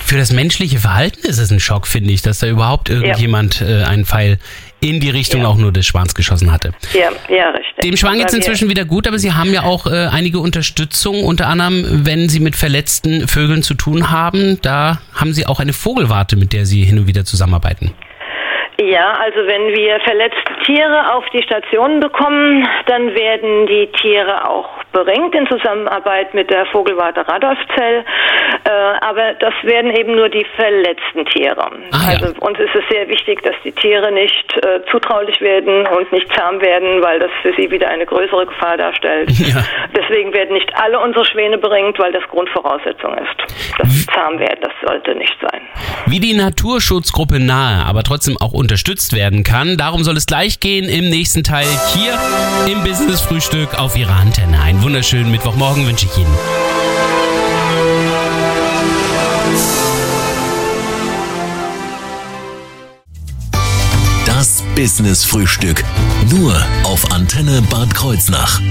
für 0.05 0.17
das 0.19 0.33
menschliche 0.33 0.79
Verhalten 0.79 1.27
ist 1.27 1.39
es 1.39 1.51
ein 1.51 1.61
Schock, 1.61 1.87
finde 1.87 2.13
ich, 2.13 2.23
dass 2.23 2.41
da 2.41 2.47
überhaupt 2.49 2.91
irgendjemand 2.91 3.61
äh, 3.61 3.85
einen 3.85 4.05
Pfeil 4.05 4.39
in 4.89 5.01
die 5.01 5.11
Richtung 5.11 5.43
Ja. 5.43 5.49
auch 5.49 5.57
nur 5.57 5.73
des 5.73 5.87
Schwans 5.87 6.15
geschossen 6.15 6.53
hatte. 6.53 6.73
Ja, 6.93 7.11
ja, 7.35 7.51
richtig. 7.51 7.83
Dem 7.83 7.97
Schwan 7.97 8.21
Aber 8.21 8.29
wir- 8.31 8.35
inzwischen 8.37 8.69
wieder 8.69 8.85
gut, 8.85 9.07
aber 9.07 9.19
Sie 9.19 9.33
haben 9.33 9.53
ja 9.53 9.63
auch 9.63 9.87
äh, 9.87 10.09
einige 10.11 10.39
Unterstützung, 10.41 11.25
unter 11.25 11.47
anderem, 11.49 12.05
wenn 12.07 12.29
Sie 12.29 12.41
mit 12.41 12.55
verletzten 12.57 13.27
Vögeln 13.29 13.63
zu 13.63 13.75
tun 13.75 14.11
haben. 14.11 14.59
Da 14.63 15.01
haben 15.15 15.33
Sie 15.33 15.47
auch 15.47 15.61
eine 15.61 15.73
Vogelwarte, 15.73 16.37
mit 16.37 16.53
der 16.53 16.67
Sie 16.67 16.85
hin 16.85 16.99
und 16.99 17.07
wieder 17.07 17.25
zusammenarbeiten. 17.25 17.93
Ja, 18.81 19.13
also 19.13 19.39
wenn 19.47 19.73
wir 19.75 20.01
verletzte 20.01 20.53
Tiere 20.65 21.15
auf 21.15 21.25
die 21.33 21.43
Stationen 21.43 22.01
bekommen, 22.01 22.67
dann 22.87 23.15
werden 23.15 23.67
die 23.67 23.87
Tiere 24.01 24.49
auch 24.49 24.69
beringt 24.93 25.35
in 25.35 25.47
Zusammenarbeit 25.47 26.35
mit 26.35 26.51
der 26.51 26.67
Vogelwarte 26.67 27.27
Radolfzell. 27.27 28.05
Äh, 28.65 28.71
aber 29.01 29.35
das 29.35 29.55
werden 29.63 29.95
eben 29.95 30.17
nur 30.17 30.29
die 30.29 30.47
verletzten 30.57 31.25
Tiere. 31.27 31.67
Ah, 31.93 32.13
ja. 32.13 32.19
also 32.21 32.35
uns 32.41 32.59
ist 32.59 32.75
es 32.75 32.83
sehr 32.91 33.09
wichtig, 33.09 33.43
dass 33.43 33.55
die 33.65 33.73
Tiere 33.73 34.11
nicht 34.11 34.57
äh, 34.65 34.81
zutraulich 34.91 35.41
werden 35.41 35.87
und 35.87 36.11
nicht 36.13 36.33
zahm 36.35 36.61
werden, 36.61 37.03
weil 37.03 37.19
das 37.19 37.31
für 37.43 37.53
sie 37.57 37.71
wieder 37.71 37.89
eine 37.89 38.07
größere 38.07 38.47
Gefahr 38.47 38.77
darstellt. 38.77 39.31
Ja. 39.45 39.63
Deswegen 39.95 40.33
werden 40.33 40.55
nicht 40.55 40.75
alle 40.75 40.99
unsere 40.99 41.25
Schwäne 41.27 41.59
beringt, 41.59 41.99
weil 41.99 42.13
das 42.13 42.23
Grundvoraussetzung 42.31 43.13
ist. 43.19 43.79
Das 43.79 44.07
zahm 44.07 44.39
werden, 44.39 44.59
das 44.63 44.73
sollte 44.87 45.15
nicht 45.15 45.37
sein. 45.41 45.61
Wie 46.07 46.19
die 46.19 46.35
Naturschutzgruppe 46.35 47.45
nahe, 47.45 47.85
aber 47.87 48.03
trotzdem 48.03 48.37
auch 48.41 48.53
unterstützt 48.65 49.13
werden 49.13 49.43
kann, 49.45 49.77
darum 49.77 50.05
soll 50.05 50.17
es 50.17 50.25
gleich 50.25 50.59
gehen 50.59 50.89
im 50.89 51.11
nächsten 51.11 51.45
Teil 51.45 51.69
hier 51.93 52.19
im 52.73 52.83
Business 52.83 53.21
Frühstück 53.21 53.75
auf 53.75 53.95
Ihrer 53.95 54.15
Antenne. 54.15 54.59
Einen 54.59 54.83
wunderschönen 54.83 55.31
Mittwochmorgen 55.31 55.87
wünsche 55.87 56.07
ich 56.07 56.17
Ihnen. 56.17 56.35
Das 64.25 64.63
Business 64.75 65.27
Frühstück. 65.27 65.85
Nur 66.31 66.57
auf 66.85 67.13
Antenne 67.13 67.61
Bad 67.69 67.95
Kreuznach. 67.95 68.63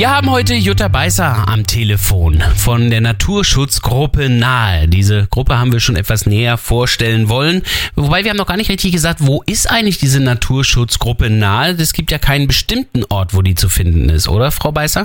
Wir 0.00 0.08
haben 0.08 0.30
heute 0.30 0.54
Jutta 0.54 0.88
Beißer 0.88 1.44
am 1.46 1.66
Telefon 1.66 2.42
von 2.56 2.88
der 2.88 3.02
Naturschutzgruppe 3.02 4.30
Nahe. 4.30 4.88
Diese 4.88 5.26
Gruppe 5.30 5.58
haben 5.58 5.74
wir 5.74 5.80
schon 5.80 5.94
etwas 5.96 6.24
näher 6.24 6.56
vorstellen 6.56 7.28
wollen. 7.28 7.62
Wobei 7.96 8.24
wir 8.24 8.30
haben 8.30 8.38
noch 8.38 8.46
gar 8.46 8.56
nicht 8.56 8.70
richtig 8.70 8.92
gesagt, 8.92 9.18
wo 9.20 9.42
ist 9.44 9.70
eigentlich 9.70 9.98
diese 9.98 10.22
Naturschutzgruppe 10.22 11.28
Nahe? 11.28 11.72
Es 11.72 11.92
gibt 11.92 12.10
ja 12.10 12.16
keinen 12.16 12.46
bestimmten 12.46 13.04
Ort, 13.10 13.34
wo 13.34 13.42
die 13.42 13.54
zu 13.54 13.68
finden 13.68 14.08
ist, 14.08 14.26
oder, 14.26 14.50
Frau 14.50 14.72
Beißer? 14.72 15.04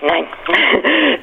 Nein. 0.00 0.26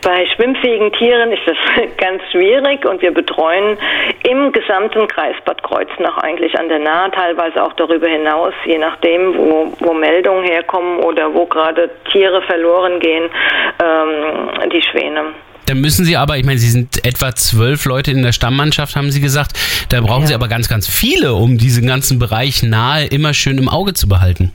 Bei 0.02 0.26
schwimmfähigen 0.36 0.92
Tieren 0.94 1.32
ist 1.32 1.42
das 1.46 1.58
ganz 1.98 2.22
schwierig 2.32 2.86
und 2.86 3.02
wir 3.02 3.12
betreuen 3.14 3.78
im 4.24 4.52
gesamten 4.52 5.08
Kreis 5.08 5.36
Bad 5.46 5.62
Kreuznach 5.64 6.18
eigentlich 6.20 6.58
an 6.58 6.70
der 6.70 6.80
Nahe, 6.80 7.12
teilweise 7.12 7.64
auch 7.64 7.74
darüber 7.74 8.08
hinaus, 8.08 8.54
je 8.66 8.78
nachdem, 8.78 9.36
wo, 9.36 9.74
wo 9.80 9.94
Meldungen 9.94 10.44
herkommen 10.46 11.00
oder 11.00 11.34
wo 11.34 11.46
gerade 11.46 11.90
Tiere 12.12 12.42
verloren 12.44 13.00
gehen, 13.00 13.30
ähm, 13.84 14.70
die 14.72 14.82
Schwäne. 14.82 15.22
Da 15.66 15.76
müssen 15.76 16.04
Sie 16.04 16.18
aber, 16.18 16.38
ich 16.38 16.46
meine, 16.46 16.58
Sie 16.58 16.70
sind 16.70 17.06
etwa 17.06 17.36
zwölf 17.36 17.86
Leute 17.86 18.10
in 18.10 18.24
der 18.24 18.32
Stammmannschaft, 18.32 18.96
haben 18.96 19.12
Sie 19.12 19.22
gesagt. 19.22 19.52
Da 19.90 20.02
brauchen 20.02 20.22
Ja. 20.22 20.28
Sie 20.28 20.34
aber 20.34 20.48
ganz, 20.48 20.68
ganz 20.68 20.88
viele, 20.88 21.34
um 21.34 21.60
diesen 21.60 21.86
ganzen 21.86 22.18
Bereich 22.18 22.64
nahe 22.64 23.06
immer 23.06 23.36
schön 23.36 23.60
im 23.60 23.70
Auge 23.70 23.94
zu 23.94 24.08
behalten. 24.08 24.52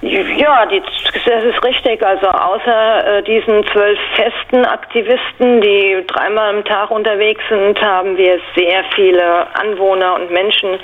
Ja, 0.00 0.64
die, 0.66 0.80
das 0.80 1.44
ist 1.44 1.64
richtig. 1.64 2.04
Also 2.06 2.28
außer 2.28 3.18
äh, 3.18 3.22
diesen 3.24 3.66
zwölf 3.66 3.98
festen 4.14 4.64
Aktivisten, 4.64 5.60
die 5.60 6.04
dreimal 6.06 6.54
am 6.54 6.64
Tag 6.64 6.92
unterwegs 6.92 7.42
sind, 7.48 7.80
haben 7.82 8.16
wir 8.16 8.38
sehr 8.54 8.84
viele 8.94 9.46
Anwohner 9.58 10.14
und 10.14 10.30
Menschen, 10.30 10.78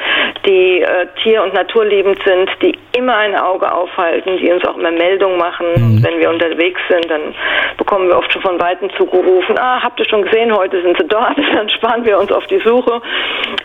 die 0.44 0.80
äh, 0.82 1.06
tier- 1.22 1.44
und 1.44 1.54
naturliebend 1.54 2.18
sind, 2.24 2.50
die 2.60 2.76
immer 2.96 3.16
ein 3.16 3.36
Auge 3.36 3.72
aufhalten, 3.72 4.36
die 4.38 4.50
uns 4.50 4.64
auch 4.66 4.76
immer 4.76 4.90
Meldungen 4.90 5.38
machen. 5.38 5.66
Wenn 6.02 6.18
wir 6.18 6.30
unterwegs 6.30 6.80
sind, 6.88 7.08
dann 7.08 7.34
bekommen 7.76 8.08
wir 8.08 8.18
oft 8.18 8.32
schon 8.32 8.42
von 8.42 8.60
Weitem 8.60 8.90
zugerufen, 8.96 9.56
ah, 9.58 9.80
habt 9.82 9.98
ihr 10.00 10.08
schon 10.08 10.22
gesehen, 10.22 10.54
heute 10.54 10.82
sind 10.82 10.98
sie 10.98 11.06
dort. 11.06 11.38
Dann 11.54 11.68
sparen 11.68 12.04
wir 12.04 12.18
uns 12.18 12.32
auf 12.32 12.46
die 12.46 12.58
Suche. 12.60 13.00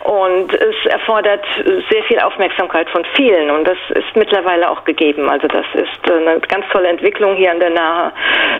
Und 0.04 0.54
es 0.54 0.74
erfordert 0.86 1.44
sehr 1.90 2.02
viel 2.04 2.18
Aufmerksamkeit 2.20 2.88
von 2.90 3.04
vielen. 3.14 3.50
Und 3.50 3.66
das 3.66 3.78
ist 3.90 4.14
mittlerweile 4.14 4.70
auch 4.70 4.84
gegeben. 4.84 5.28
Also 5.28 5.39
das 5.48 5.66
ist 5.74 6.10
eine 6.10 6.40
ganz 6.40 6.64
tolle 6.72 6.88
Entwicklung 6.88 7.36
hier 7.36 7.50
an 7.50 7.60
der 7.60 7.70
Nahe, 7.70 8.12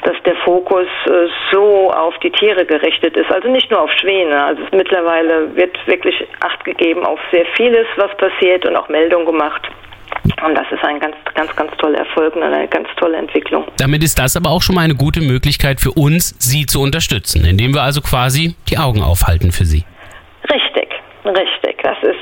dass 0.05 0.17
der 0.25 0.37
Fokus 0.37 0.87
äh, 1.07 1.29
so 1.53 1.93
auf 1.93 2.15
die 2.19 2.31
Tiere 2.31 2.65
gerichtet 2.65 3.17
ist. 3.17 3.31
Also 3.31 3.49
nicht 3.49 3.71
nur 3.71 3.83
auf 3.83 3.91
Schwäne. 4.01 4.45
Also 4.45 4.63
mittlerweile 4.73 5.55
wird 5.55 5.77
wirklich 5.87 6.15
Acht 6.41 6.65
gegeben 6.65 7.05
auf 7.05 7.19
sehr 7.31 7.45
vieles, 7.57 7.87
was 7.97 8.17
passiert 8.17 8.67
und 8.67 8.77
auch 8.77 8.89
Meldungen 8.89 9.27
gemacht. 9.27 9.69
Und 10.45 10.55
das 10.55 10.67
ist 10.71 10.83
ein 10.85 10.99
ganz, 11.01 11.17
ganz, 11.35 11.55
ganz 11.55 11.71
toller 11.77 11.99
Erfolg 11.99 12.35
und 12.35 12.43
eine 12.43 12.67
ganz 12.69 12.89
tolle 12.97 13.19
Entwicklung. 13.19 13.65
Damit 13.77 14.03
ist 14.03 14.19
das 14.19 14.37
aber 14.37 14.51
auch 14.51 14.63
schon 14.63 14.75
mal 14.75 14.83
eine 14.83 14.95
gute 14.95 15.21
Möglichkeit 15.21 15.81
für 15.81 15.93
uns, 15.93 16.35
Sie 16.39 16.67
zu 16.67 16.81
unterstützen, 16.81 17.45
indem 17.45 17.75
wir 17.75 17.83
also 17.83 18.01
quasi 18.01 18.55
die 18.69 18.79
Augen 18.79 19.03
aufhalten 19.03 19.53
für 19.53 19.65
Sie. 19.65 19.85
Richtig. 21.25 21.83
Das 21.83 21.97
ist, 22.03 22.19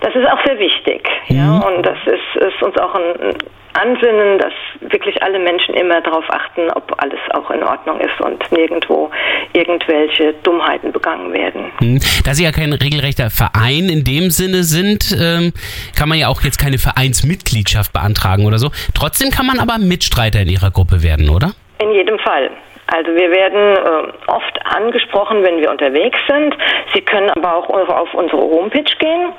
das 0.00 0.14
ist 0.14 0.26
auch 0.26 0.44
sehr 0.44 0.58
wichtig. 0.58 1.08
Ja, 1.28 1.58
und 1.58 1.84
das 1.84 1.98
ist, 2.06 2.42
ist 2.42 2.62
uns 2.62 2.76
auch 2.78 2.94
ein 2.94 3.34
Ansinnen, 3.76 4.38
dass 4.38 4.52
wirklich 4.80 5.22
alle 5.22 5.38
Menschen 5.38 5.74
immer 5.74 6.00
darauf 6.00 6.24
achten, 6.30 6.70
ob 6.74 6.94
alles 7.02 7.20
auch 7.34 7.50
in 7.50 7.62
Ordnung 7.62 8.00
ist 8.00 8.18
und 8.20 8.40
nirgendwo 8.50 9.10
irgendwelche 9.52 10.34
Dummheiten 10.42 10.92
begangen 10.92 11.32
werden. 11.32 11.72
Hm. 11.78 12.00
Da 12.24 12.34
Sie 12.34 12.44
ja 12.44 12.52
kein 12.52 12.72
regelrechter 12.72 13.28
Verein 13.30 13.88
in 13.88 14.04
dem 14.04 14.30
Sinne 14.30 14.62
sind, 14.62 15.14
ähm, 15.20 15.52
kann 15.96 16.08
man 16.08 16.18
ja 16.18 16.28
auch 16.28 16.42
jetzt 16.42 16.58
keine 16.58 16.78
Vereinsmitgliedschaft 16.78 17.92
beantragen 17.92 18.46
oder 18.46 18.58
so. 18.58 18.70
Trotzdem 18.94 19.30
kann 19.30 19.46
man 19.46 19.58
aber 19.58 19.78
Mitstreiter 19.78 20.40
in 20.40 20.48
Ihrer 20.48 20.70
Gruppe 20.70 21.02
werden, 21.02 21.28
oder? 21.28 21.52
In 21.78 21.92
jedem 21.92 22.18
Fall. 22.20 22.50
Also 22.88 23.10
wir 23.10 23.30
werden 23.30 23.76
äh, 23.76 24.30
oft 24.30 24.58
angesprochen, 24.64 25.42
wenn 25.42 25.60
wir 25.60 25.70
unterwegs 25.70 26.18
sind. 26.28 26.54
Sie 26.94 27.00
können 27.00 27.30
aber 27.30 27.56
auch 27.56 27.68
auf 27.68 28.14
unsere 28.14 28.40
Homepage 28.40 28.84
gehen 28.98 29.32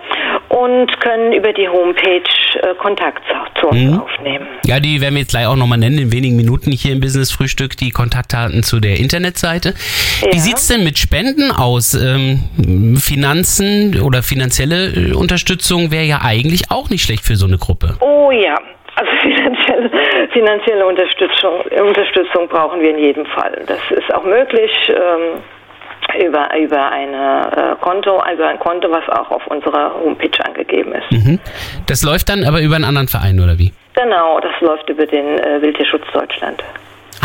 und 0.49 0.99
können 0.99 1.31
über 1.33 1.53
die 1.53 1.67
Homepage 1.69 2.21
äh, 2.61 2.75
Kontakt 2.75 3.23
zu, 3.59 3.67
uns 3.67 3.99
aufnehmen. 3.99 4.47
Ja, 4.65 4.79
die 4.79 4.99
werden 5.01 5.15
wir 5.15 5.21
jetzt 5.21 5.31
gleich 5.31 5.47
auch 5.47 5.55
nochmal 5.55 5.77
nennen, 5.77 5.97
in 5.97 6.11
wenigen 6.11 6.35
Minuten 6.35 6.71
hier 6.71 6.91
im 6.93 6.99
Business 6.99 7.31
Frühstück, 7.31 7.77
die 7.77 7.91
Kontaktdaten 7.91 8.63
zu 8.63 8.79
der 8.79 8.97
Internetseite. 8.99 9.73
Wie 10.21 10.35
Ja. 10.35 10.41
sieht's 10.41 10.67
denn 10.67 10.83
mit 10.83 10.97
Spenden 10.99 11.51
aus? 11.51 11.93
Ähm, 11.93 12.97
Finanzen 13.01 13.99
oder 14.01 14.23
finanzielle 14.23 14.87
äh, 14.87 15.13
Unterstützung 15.13 15.91
wäre 15.91 16.03
ja 16.03 16.19
eigentlich 16.23 16.69
auch 16.69 16.89
nicht 16.89 17.03
schlecht 17.03 17.23
für 17.23 17.35
so 17.35 17.45
eine 17.47 17.57
Gruppe. 17.57 17.95
Oh 18.01 18.31
ja, 18.31 18.55
also 18.97 19.11
finanzielle, 19.21 19.89
finanzielle 20.31 20.85
Unterstützung, 20.85 21.61
Unterstützung 21.85 22.47
brauchen 22.47 22.81
wir 22.81 22.89
in 22.89 22.99
jedem 22.99 23.25
Fall. 23.27 23.63
Das 23.67 23.79
ist 23.91 24.13
auch 24.13 24.23
möglich 24.23 24.71
ähm, 24.89 25.41
über, 26.25 26.49
über, 26.57 26.91
eine, 26.91 27.75
äh, 27.77 27.83
Konto, 27.83 28.21
über 28.33 28.47
ein 28.47 28.59
Konto, 28.59 28.89
was 28.89 29.07
auch 29.09 29.29
auf 29.31 29.45
unserer 29.47 29.93
Homepage 29.93 30.43
angegeben 30.43 30.93
ist. 30.93 31.11
Mhm. 31.11 31.39
Das 31.85 32.03
läuft 32.03 32.29
dann 32.29 32.43
aber 32.43 32.61
über 32.61 32.75
einen 32.75 32.85
anderen 32.85 33.07
Verein, 33.07 33.39
oder 33.39 33.57
wie? 33.57 33.71
Genau, 33.93 34.39
das 34.39 34.53
läuft 34.61 34.89
über 34.89 35.05
den 35.05 35.39
äh, 35.39 35.61
Wildtierschutz 35.61 36.05
Deutschland. 36.13 36.63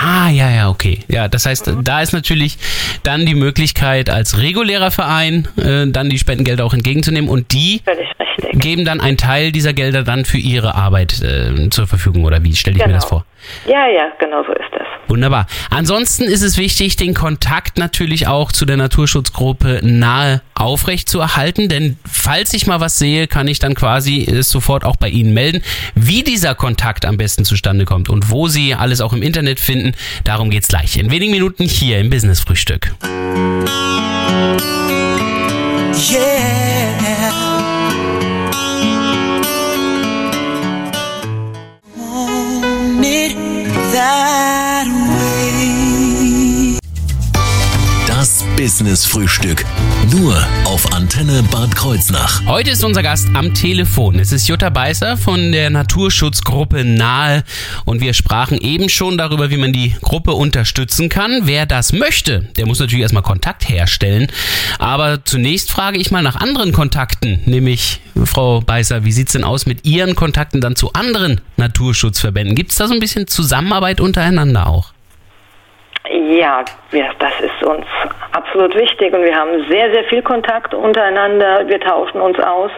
Ah, 0.04 0.28
ja, 0.30 0.50
ja, 0.50 0.68
okay. 0.68 1.00
Ja, 1.08 1.28
das 1.28 1.46
heißt, 1.46 1.70
da 1.82 2.00
ist 2.02 2.12
natürlich 2.12 2.58
dann 3.04 3.24
die 3.26 3.34
Möglichkeit, 3.36 4.10
als 4.10 4.38
regulärer 4.38 4.90
Verein 4.90 5.46
äh, 5.56 5.86
dann 5.86 6.10
die 6.10 6.18
Spendengelder 6.18 6.64
auch 6.64 6.74
entgegenzunehmen 6.74 7.30
und 7.30 7.52
die 7.52 7.82
geben 8.52 8.84
dann 8.84 9.00
einen 9.00 9.16
Teil 9.16 9.52
dieser 9.52 9.72
Gelder 9.72 10.02
dann 10.02 10.24
für 10.24 10.38
ihre 10.38 10.74
Arbeit 10.74 11.20
äh, 11.22 11.68
zur 11.70 11.86
Verfügung, 11.86 12.24
oder 12.24 12.42
wie 12.42 12.54
stelle 12.56 12.76
ich 12.76 12.82
mir 12.82 12.86
Genau. 12.88 12.96
das 12.98 13.04
vor? 13.04 13.24
Ja, 13.66 13.86
ja, 13.88 14.10
genau 14.18 14.42
so 14.44 14.52
ist 14.52 14.70
das. 14.72 14.86
Wunderbar. 15.08 15.46
Ansonsten 15.70 16.24
ist 16.24 16.42
es 16.42 16.56
wichtig, 16.56 16.96
den 16.96 17.14
Kontakt 17.14 17.76
natürlich 17.76 18.26
auch 18.26 18.52
zu 18.52 18.64
der 18.64 18.76
Naturschutzgruppe 18.76 19.80
nahe 19.82 20.40
aufrecht 20.54 21.08
zu 21.08 21.20
erhalten, 21.20 21.68
denn 21.68 21.98
falls 22.10 22.54
ich 22.54 22.66
mal 22.66 22.80
was 22.80 22.98
sehe, 22.98 23.26
kann 23.26 23.48
ich 23.48 23.58
dann 23.58 23.74
quasi 23.74 24.24
es 24.24 24.48
sofort 24.48 24.84
auch 24.84 24.96
bei 24.96 25.08
Ihnen 25.08 25.34
melden. 25.34 25.62
Wie 25.94 26.22
dieser 26.22 26.54
Kontakt 26.54 27.04
am 27.04 27.16
besten 27.16 27.44
zustande 27.44 27.84
kommt 27.84 28.08
und 28.08 28.30
wo 28.30 28.48
Sie 28.48 28.74
alles 28.74 29.00
auch 29.00 29.12
im 29.12 29.22
Internet 29.22 29.60
finden, 29.60 29.92
darum 30.24 30.50
geht's 30.50 30.68
gleich. 30.68 30.96
In 30.96 31.10
wenigen 31.10 31.32
Minuten 31.32 31.64
hier 31.64 31.98
im 31.98 32.08
Business 32.10 32.40
Frühstück. 32.40 32.94
Das 35.92 36.10
Business 48.62 49.04
Frühstück. 49.04 49.64
Nur 50.12 50.36
auf 50.66 50.92
Antenne 50.92 51.42
Bad 51.50 51.74
Kreuznach. 51.74 52.46
Heute 52.46 52.70
ist 52.70 52.84
unser 52.84 53.02
Gast 53.02 53.26
am 53.34 53.54
Telefon. 53.54 54.20
Es 54.20 54.30
ist 54.30 54.46
Jutta 54.46 54.70
Beißer 54.70 55.16
von 55.16 55.50
der 55.50 55.68
Naturschutzgruppe 55.68 56.84
Nahe 56.84 57.42
und 57.86 58.00
wir 58.00 58.14
sprachen 58.14 58.60
eben 58.60 58.88
schon 58.88 59.18
darüber, 59.18 59.50
wie 59.50 59.56
man 59.56 59.72
die 59.72 59.96
Gruppe 60.00 60.34
unterstützen 60.34 61.08
kann. 61.08 61.40
Wer 61.42 61.66
das 61.66 61.92
möchte, 61.92 62.42
der 62.56 62.66
muss 62.66 62.78
natürlich 62.78 63.02
erstmal 63.02 63.24
Kontakt 63.24 63.68
herstellen. 63.68 64.28
Aber 64.78 65.24
zunächst 65.24 65.72
frage 65.72 65.98
ich 65.98 66.12
mal 66.12 66.22
nach 66.22 66.36
anderen 66.36 66.70
Kontakten, 66.70 67.40
nämlich 67.46 67.98
Frau 68.24 68.60
Beißer, 68.60 69.04
wie 69.04 69.10
sieht's 69.10 69.32
denn 69.32 69.42
aus 69.42 69.66
mit 69.66 69.84
Ihren 69.84 70.14
Kontakten 70.14 70.60
dann 70.60 70.76
zu 70.76 70.92
anderen 70.92 71.40
Naturschutzverbänden? 71.56 72.54
Gibt 72.54 72.70
es 72.70 72.76
da 72.76 72.86
so 72.86 72.94
ein 72.94 73.00
bisschen 73.00 73.26
Zusammenarbeit 73.26 74.00
untereinander 74.00 74.68
auch? 74.68 74.92
Ja, 76.32 76.64
ja, 76.92 77.10
das 77.18 77.40
ist 77.40 77.62
uns 77.62 77.84
absolut 78.32 78.74
wichtig 78.74 79.12
und 79.12 79.22
wir 79.22 79.34
haben 79.34 79.66
sehr, 79.68 79.92
sehr 79.92 80.04
viel 80.04 80.22
Kontakt 80.22 80.72
untereinander. 80.72 81.68
Wir 81.68 81.80
tauschen 81.80 82.20
uns 82.20 82.38
aus. 82.40 82.70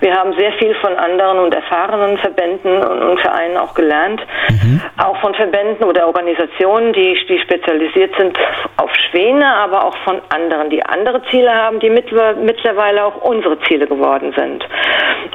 Wir 0.00 0.14
haben 0.14 0.34
sehr 0.34 0.52
viel 0.52 0.74
von 0.76 0.94
anderen 0.96 1.38
und 1.38 1.54
erfahrenen 1.54 2.18
Verbänden 2.18 2.82
und 2.82 3.20
Vereinen 3.20 3.56
auch 3.56 3.74
gelernt. 3.74 4.20
Mhm. 4.50 4.82
Auch 4.98 5.16
von 5.20 5.34
Verbänden 5.34 5.84
oder 5.84 6.06
Organisationen, 6.06 6.92
die, 6.92 7.18
die 7.28 7.38
spezialisiert 7.40 8.14
sind 8.18 8.38
auf 8.76 8.90
Schwäne, 9.10 9.46
aber 9.46 9.84
auch 9.84 9.96
von 10.04 10.20
anderen, 10.28 10.70
die 10.70 10.84
andere 10.84 11.22
Ziele 11.30 11.52
haben, 11.52 11.80
die 11.80 11.90
mittlerweile 11.90 13.04
auch 13.04 13.16
unsere 13.22 13.58
Ziele 13.60 13.86
geworden 13.86 14.34
sind. 14.36 14.64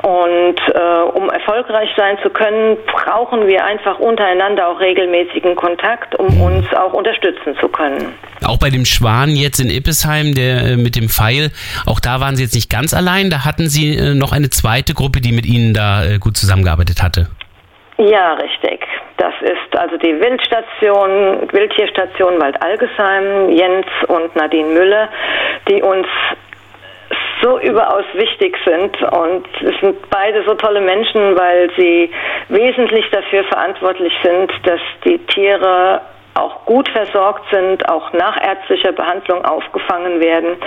Und 0.03 0.59
äh, 0.73 1.01
um 1.13 1.29
erfolgreich 1.29 1.89
sein 1.95 2.17
zu 2.21 2.29
können, 2.29 2.77
brauchen 2.85 3.47
wir 3.47 3.65
einfach 3.65 3.99
untereinander 3.99 4.67
auch 4.67 4.79
regelmäßigen 4.79 5.55
Kontakt, 5.55 6.15
um 6.15 6.41
uns 6.41 6.73
auch 6.73 6.93
unterstützen 6.93 7.55
zu 7.59 7.62
können. 7.67 8.13
Auch 8.46 8.58
bei 8.58 8.70
dem 8.70 8.86
Schwan 8.86 9.29
jetzt 9.29 9.60
in 9.60 9.70
Ippesheim, 9.70 10.34
der 10.34 10.63
äh, 10.63 10.77
mit 10.77 10.96
dem 10.96 11.10
Pfeil, 11.10 11.51
auch 11.86 12.00
da 12.00 12.20
waren 12.20 12.36
Sie 12.36 12.43
jetzt 12.43 12.55
nicht 12.55 12.70
ganz 12.70 12.93
allein. 12.93 13.29
Da 13.29 13.46
hatten 13.46 13.67
Sie 13.67 13.96
äh, 13.96 14.13
noch 14.13 14.32
eine 14.32 14.50
zweite 14.50 14.93
Gruppe, 14.93 15.22
die 15.22 15.32
mit 15.32 15.46
Ihnen 15.46 15.74
da 15.74 16.05
äh, 16.05 16.17
gut 16.20 16.38
zusammengearbeitet 16.38 17.01
hatte. 17.01 17.27
Ja, 17.98 18.34
richtig. 18.34 18.86
Das 19.17 19.34
ist 19.41 19.77
also 19.77 19.98
die 19.98 20.20
Wildstation, 20.20 21.48
Wildtierstation 21.51 22.41
Waldalgesheim, 22.41 23.50
Jens 23.51 23.86
und 24.08 24.36
Nadine 24.36 24.70
Müller, 24.70 25.10
die 25.70 25.82
uns 25.82 26.08
so 27.41 27.60
überaus 27.60 28.05
wichtig 28.13 28.58
sind 28.65 29.01
und 29.01 29.46
es 29.62 29.79
sind 29.82 30.10
beide 30.10 30.43
so 30.46 30.53
tolle 30.55 30.82
Menschen, 30.82 31.38
weil 31.38 31.70
sie 31.77 32.10
wesentlich 32.48 33.05
dafür 33.12 33.43
verantwortlich 33.46 34.13
sind, 34.24 34.51
dass 34.63 34.79
die 35.03 35.17
Tiere 35.27 36.01
auch 36.35 36.65
gut 36.65 36.89
versorgt 36.89 37.43
sind, 37.51 37.87
auch 37.89 38.11
nach 38.13 38.41
ärztlicher 38.41 38.91
Behandlung 38.91 39.45
aufgefangen 39.45 40.19
werden 40.19 40.57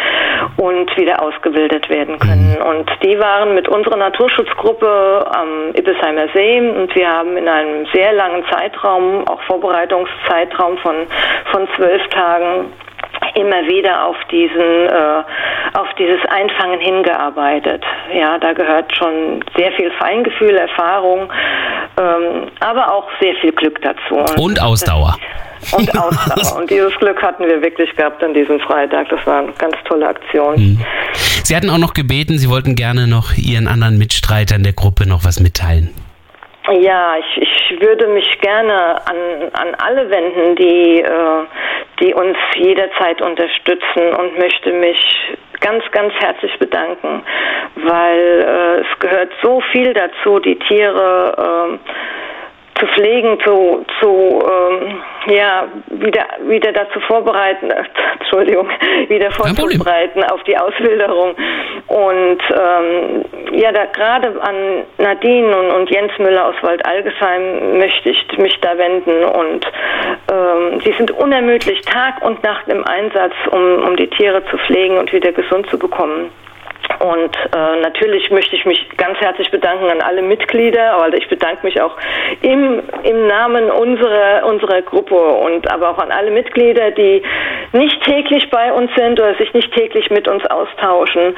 und 0.56 0.96
wieder 0.96 1.22
ausgebildet 1.22 1.88
werden 1.88 2.18
können. 2.18 2.56
Mhm. 2.58 2.66
Und 2.66 2.90
die 3.02 3.18
waren 3.18 3.54
mit 3.54 3.68
unserer 3.68 3.96
Naturschutzgruppe 3.96 5.26
am 5.34 5.74
Ippesheimer 5.74 6.28
See 6.34 6.60
und 6.60 6.94
wir 6.94 7.08
haben 7.10 7.36
in 7.36 7.48
einem 7.48 7.86
sehr 7.92 8.12
langen 8.12 8.44
Zeitraum, 8.50 9.26
auch 9.26 9.42
Vorbereitungszeitraum 9.42 10.78
von, 10.78 10.94
von 11.50 11.68
zwölf 11.76 12.06
Tagen, 12.08 12.72
immer 13.34 13.66
wieder 13.66 14.06
auf 14.06 14.16
diesen 14.30 14.86
äh, 14.86 15.22
auf 15.74 15.88
dieses 15.98 16.24
Einfangen 16.26 16.80
hingearbeitet. 16.80 17.84
Ja, 18.12 18.38
da 18.38 18.52
gehört 18.52 18.96
schon 18.96 19.44
sehr 19.56 19.72
viel 19.72 19.90
Feingefühl, 19.92 20.56
Erfahrung, 20.56 21.30
ähm, 21.98 22.50
aber 22.60 22.92
auch 22.92 23.08
sehr 23.20 23.34
viel 23.36 23.52
Glück 23.52 23.80
dazu. 23.82 24.14
Und, 24.14 24.38
und 24.38 24.62
Ausdauer. 24.62 25.16
Und 25.72 25.98
Ausdauer. 25.98 26.60
und 26.60 26.70
dieses 26.70 26.94
Glück 26.98 27.20
hatten 27.22 27.44
wir 27.44 27.60
wirklich 27.60 27.94
gehabt 27.96 28.22
an 28.22 28.34
diesem 28.34 28.60
Freitag. 28.60 29.08
Das 29.08 29.26
war 29.26 29.38
eine 29.40 29.52
ganz 29.54 29.74
tolle 29.88 30.06
Aktion. 30.06 30.54
Mhm. 30.54 30.84
Sie 31.42 31.56
hatten 31.56 31.70
auch 31.70 31.78
noch 31.78 31.92
gebeten, 31.92 32.38
Sie 32.38 32.48
wollten 32.48 32.76
gerne 32.76 33.08
noch 33.08 33.32
Ihren 33.36 33.66
anderen 33.66 33.98
Mitstreitern 33.98 34.62
der 34.62 34.74
Gruppe 34.74 35.08
noch 35.08 35.24
was 35.24 35.40
mitteilen. 35.40 35.90
Ja, 36.72 37.16
ich, 37.16 37.42
ich 37.42 37.80
würde 37.80 38.08
mich 38.08 38.40
gerne 38.40 38.96
an, 39.06 39.16
an 39.52 39.74
alle 39.78 40.10
wenden, 40.10 40.56
die, 40.56 41.00
äh, 41.00 41.44
die 42.00 42.12
uns 42.12 42.36
jederzeit 42.56 43.22
unterstützen 43.22 44.12
und 44.18 44.38
möchte 44.38 44.72
mich 44.72 44.98
ganz, 45.60 45.84
ganz 45.92 46.12
herzlich 46.14 46.58
bedanken, 46.58 47.22
weil 47.76 48.18
äh, 48.18 48.80
es 48.80 48.98
gehört 48.98 49.30
so 49.42 49.60
viel 49.72 49.92
dazu, 49.94 50.40
die 50.40 50.58
Tiere 50.58 51.78
äh, 51.78 52.78
zu 52.78 52.86
pflegen, 52.88 53.38
zu, 53.40 53.84
zu 54.00 54.42
ähm, 54.44 55.02
ja, 55.34 55.66
wieder, 55.88 56.26
wieder 56.46 56.72
dazu 56.72 57.00
vorbereiten, 57.00 57.70
Entschuldigung, 58.20 58.68
wieder 59.08 59.30
vorzubereiten 59.30 60.22
auf 60.24 60.42
die 60.44 60.56
Auswilderung. 60.58 61.34
Und 61.86 62.38
ähm, 62.50 63.24
ja, 63.56 63.72
da 63.72 63.86
gerade 63.86 64.40
an 64.42 64.84
Nadine 64.98 65.56
und, 65.56 65.70
und 65.72 65.90
Jens 65.90 66.12
Müller 66.18 66.46
aus 66.46 66.54
Waldalgesheim 66.62 67.78
möchte 67.78 68.10
ich 68.10 68.38
mich 68.38 68.58
da 68.60 68.76
wenden 68.76 69.24
und 69.24 69.66
ähm, 70.30 70.80
sie 70.84 70.92
sind 70.92 71.10
unermüdlich 71.10 71.80
Tag 71.82 72.22
und 72.22 72.42
Nacht 72.42 72.68
im 72.68 72.84
Einsatz, 72.84 73.32
um, 73.50 73.84
um 73.84 73.96
die 73.96 74.08
Tiere 74.08 74.44
zu 74.50 74.58
pflegen 74.58 74.98
und 74.98 75.12
wieder 75.12 75.32
gesund 75.32 75.68
zu 75.70 75.78
bekommen. 75.78 76.30
Und 77.00 77.36
äh, 77.54 77.80
natürlich 77.80 78.30
möchte 78.30 78.56
ich 78.56 78.64
mich 78.64 78.88
ganz 78.96 79.18
herzlich 79.18 79.50
bedanken 79.50 79.90
an 79.90 80.00
alle 80.00 80.22
Mitglieder, 80.22 80.92
aber 80.92 81.14
ich 81.14 81.28
bedanke 81.28 81.64
mich 81.64 81.80
auch 81.80 81.96
im, 82.42 82.82
im 83.02 83.26
Namen 83.26 83.70
unserer, 83.70 84.46
unserer 84.46 84.82
Gruppe 84.82 85.14
und 85.14 85.70
aber 85.70 85.90
auch 85.90 85.98
an 85.98 86.10
alle 86.10 86.30
Mitglieder, 86.30 86.90
die 86.90 87.22
nicht 87.72 88.02
täglich 88.04 88.48
bei 88.50 88.72
uns 88.72 88.90
sind 88.96 89.18
oder 89.20 89.34
sich 89.34 89.52
nicht 89.52 89.72
täglich 89.74 90.10
mit 90.10 90.28
uns 90.28 90.44
austauschen. 90.46 91.36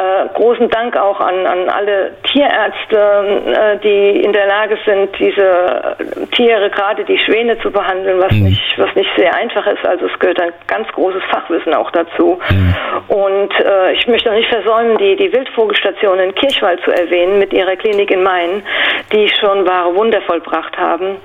Äh, 0.00 0.28
großen 0.34 0.68
Dank 0.70 0.96
auch 0.96 1.20
an, 1.20 1.46
an 1.46 1.68
alle 1.68 2.12
Tierärzte, 2.32 2.96
äh, 2.96 3.78
die 3.78 4.22
in 4.22 4.32
der 4.32 4.46
Lage 4.46 4.78
sind, 4.84 5.10
diese 5.18 5.96
Tiere, 6.32 6.70
gerade 6.70 7.04
die 7.04 7.18
Schwäne 7.18 7.58
zu 7.58 7.70
behandeln, 7.70 8.20
was, 8.20 8.32
mhm. 8.32 8.44
nicht, 8.44 8.78
was 8.78 8.94
nicht 8.94 9.10
sehr 9.16 9.34
einfach 9.34 9.66
ist. 9.66 9.86
Also 9.86 10.06
es 10.06 10.18
gehört 10.18 10.40
ein 10.40 10.52
ganz 10.66 10.88
großes 10.88 11.22
Fachwissen 11.30 11.74
auch 11.74 11.90
dazu. 11.90 12.38
Mhm. 12.50 12.74
Und 13.08 13.60
äh, 13.60 13.92
ich 13.92 14.06
möchte 14.06 14.30
auch 14.30 14.34
nicht 14.34 14.48
versäumen, 14.48 14.85
versäumen, 14.86 14.98
die, 14.98 15.16
die 15.16 15.32
Wildvogelstation 15.32 16.18
in 16.18 16.34
Kirchwald 16.34 16.80
zu 16.84 16.90
erwähnen 16.90 17.38
mit 17.38 17.52
ihrer 17.52 17.76
Klinik 17.76 18.10
in 18.10 18.22
Main, 18.22 18.62
die 19.12 19.28
schon 19.40 19.66
wahre 19.66 19.94
Wunder 19.94 20.20
vollbracht 20.22 20.76
haben. 20.76 21.16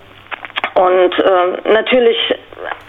Und 0.74 1.14
äh, 1.20 1.72
natürlich 1.72 2.18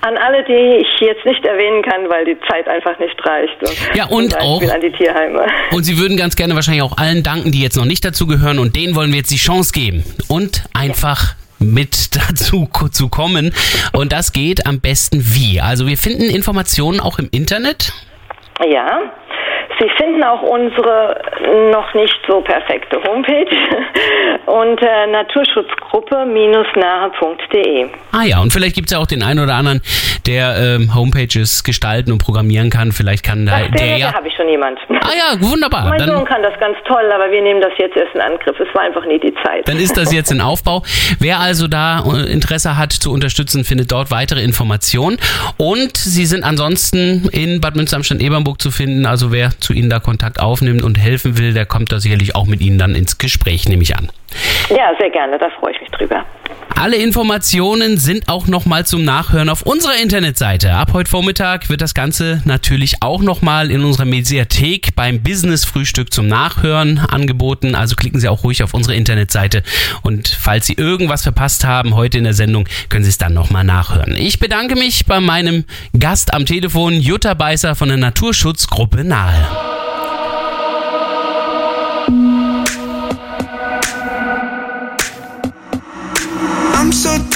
an 0.02 0.16
alle, 0.16 0.44
die 0.44 0.82
ich 0.82 1.00
jetzt 1.00 1.24
nicht 1.24 1.44
erwähnen 1.44 1.82
kann, 1.82 2.08
weil 2.08 2.24
die 2.24 2.38
Zeit 2.48 2.68
einfach 2.68 2.98
nicht 2.98 3.16
reicht. 3.26 3.61
Und 3.61 3.96
ja, 3.96 4.06
und 4.06 4.38
auch 4.38 4.62
an 4.62 4.80
die 4.80 4.92
Tierheime. 4.92 5.46
Und 5.72 5.85
Sie 5.85 5.98
würden 5.98 6.16
ganz 6.16 6.37
gerne 6.37 6.54
wahrscheinlich 6.54 6.82
auch 6.82 6.98
allen 6.98 7.22
danken, 7.22 7.50
die 7.50 7.62
jetzt 7.62 7.76
noch 7.76 7.85
nicht 7.85 8.04
dazu 8.04 8.26
gehören 8.26 8.58
und 8.58 8.76
denen 8.76 8.94
wollen 8.94 9.11
wir 9.11 9.18
jetzt 9.18 9.30
die 9.30 9.37
Chance 9.37 9.72
geben 9.72 10.04
und 10.28 10.64
einfach 10.74 11.35
mit 11.58 12.14
dazu 12.28 12.68
zu 12.90 13.08
kommen. 13.08 13.52
Und 13.92 14.12
das 14.12 14.32
geht 14.32 14.66
am 14.66 14.80
besten 14.80 15.20
wie? 15.24 15.61
Also 15.61 15.87
wir 15.87 15.96
finden 15.96 16.24
Informationen 16.24 17.00
auch 17.00 17.18
im 17.18 17.28
Internet. 17.32 17.92
Ja, 18.70 19.00
Sie 19.78 19.88
finden 19.96 20.22
auch 20.22 20.42
unsere 20.42 21.22
noch 21.70 21.94
nicht 21.94 22.18
so 22.28 22.40
perfekte 22.40 23.02
Homepage 23.02 23.46
unter 24.46 25.06
naturschutzgruppe-nahe.de. 25.06 27.88
Ah 28.12 28.24
ja, 28.24 28.40
und 28.40 28.52
vielleicht 28.52 28.74
gibt 28.74 28.88
es 28.88 28.92
ja 28.92 28.98
auch 28.98 29.06
den 29.06 29.22
einen 29.22 29.40
oder 29.40 29.54
anderen, 29.54 29.80
der 30.26 30.56
ähm, 30.56 30.94
Homepages 30.94 31.64
gestalten 31.64 32.12
und 32.12 32.18
programmieren 32.18 32.70
kann. 32.70 32.92
Vielleicht 32.92 33.24
kann 33.24 33.46
da 33.46 33.62
Ach, 33.64 33.70
der, 33.70 33.96
ja. 33.96 34.14
habe 34.14 34.28
ich 34.28 34.35
schon 34.37 34.48
jemand. 34.48 34.78
Ah 34.88 35.11
ja, 35.16 35.40
wunderbar. 35.40 35.88
Mein 35.88 35.98
dann, 35.98 36.11
Sohn 36.11 36.24
kann 36.24 36.42
das 36.42 36.58
ganz 36.61 36.76
toll, 36.87 37.11
aber 37.12 37.30
wir 37.30 37.42
nehmen 37.42 37.61
das 37.61 37.72
jetzt 37.78 37.96
erst 37.96 38.14
in 38.14 38.20
Angriff. 38.20 38.58
Es 38.61 38.72
war 38.74 38.82
einfach 38.82 39.04
nie 39.06 39.18
die 39.18 39.35
Zeit. 39.44 39.66
Dann 39.66 39.78
ist 39.78 39.96
das 39.96 40.12
jetzt 40.12 40.30
in 40.30 40.40
Aufbau. 40.40 40.82
Wer 41.18 41.40
also 41.40 41.68
da 41.68 42.04
äh, 42.06 42.32
Interesse 42.32 42.76
hat 42.76 42.92
zu 42.92 43.12
unterstützen, 43.12 43.64
findet 43.64 43.92
dort 43.92 44.11
weitere 44.11 44.42
Informationen. 44.42 45.18
Und 45.56 45.96
Sie 45.96 46.26
sind 46.26 46.44
ansonsten 46.44 47.28
in 47.32 47.61
Bad 47.61 47.76
Münster-Amstein-Ebernburg 47.76 48.61
zu 48.61 48.70
finden. 48.70 49.06
Also 49.06 49.32
wer 49.32 49.50
zu 49.62 49.72
Ihnen 49.72 49.90
da 49.90 50.01
Kontakt 50.01 50.40
aufnimmt 50.40 50.83
und 50.83 50.98
helfen 50.98 51.38
will, 51.38 51.55
der 51.55 51.66
kommt 51.66 51.92
da 51.92 52.01
sicherlich 52.01 52.35
auch 52.35 52.46
mit 52.46 52.61
Ihnen 52.61 52.79
dann 52.79 52.94
ins 52.94 53.18
Gespräch, 53.18 53.68
nehme 53.68 53.83
ich 53.83 53.96
an. 53.96 54.11
Ja, 54.71 54.92
sehr 54.99 55.11
gerne, 55.11 55.38
da 55.38 55.51
freue 55.51 55.73
ich 55.73 55.81
mich 55.81 55.90
drüber. 55.90 56.25
Alle 56.75 56.97
Informationen 56.97 57.99
sind 57.99 58.29
auch 58.29 58.47
nochmal 58.49 58.85
zum 58.87 59.05
Nachhören 59.05 59.49
auf 59.49 59.62
unserer 59.62 59.97
Internetseite. 60.03 60.73
Ab 60.73 60.92
heute 60.95 61.11
Vormittag 61.11 61.68
wird 61.68 61.81
das 61.81 61.95
Ganze 61.95 62.42
natürlich 62.45 63.03
auch 63.03 63.23
nochmal 63.23 63.71
in 63.71 63.85
unserer 63.85 64.05
Mediathek 64.05 64.97
beim 64.97 65.23
Business 65.23 65.64
Frühstück 65.64 66.12
zum 66.12 66.27
Nachhören 66.27 66.99
angeboten. 66.99 67.75
Also 67.75 67.95
klicken 67.95 68.18
Sie 68.18 68.29
auch 68.29 68.42
ruhig 68.42 68.64
auf 68.64 68.75
unsere 68.75 68.97
Internetseite 68.97 69.62
und 70.03 70.27
falls 70.29 70.66
Sie 70.66 70.75
irgendwas 70.75 71.23
verpasst 71.23 71.64
haben 71.64 71.95
heute 71.95 72.18
in 72.18 72.25
der 72.25 72.35
Sendung, 72.35 72.68
können 72.88 73.05
Sie 73.05 73.11
es 73.11 73.18
dann 73.18 73.35
nochmal 73.35 73.64
nachhören. 73.64 74.16
Ich 74.16 74.40
bedanke 74.40 74.75
mich 74.75 75.07
bei 75.07 75.21
meinem 75.21 75.64
Gast 75.97 76.35
am 76.35 76.47
Telefon, 76.47 76.95
Jutta 76.95 77.35
Beißer 77.35 77.77
von 77.77 77.88
der 77.88 77.99
Naturschutzgruppe 77.99 79.05
Nahe. 79.05 79.82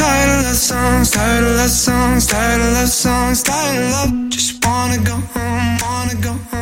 Tired 0.07 0.39
of 0.39 0.45
love 0.45 0.55
songs, 0.55 1.11
Tired 1.11 1.43
of 1.43 1.57
love 1.57 1.69
songs, 1.69 2.27
Tired 2.29 2.61
of 2.61 2.73
love 2.75 2.89
songs, 2.89 3.43
Tired 3.43 3.83
of 3.83 3.91
love. 3.91 4.31
Just 4.31 4.65
wanna 4.65 4.99
go 4.99 5.17
home, 5.35 5.79
wanna 5.83 6.15
go 6.23 6.33
home. 6.33 6.56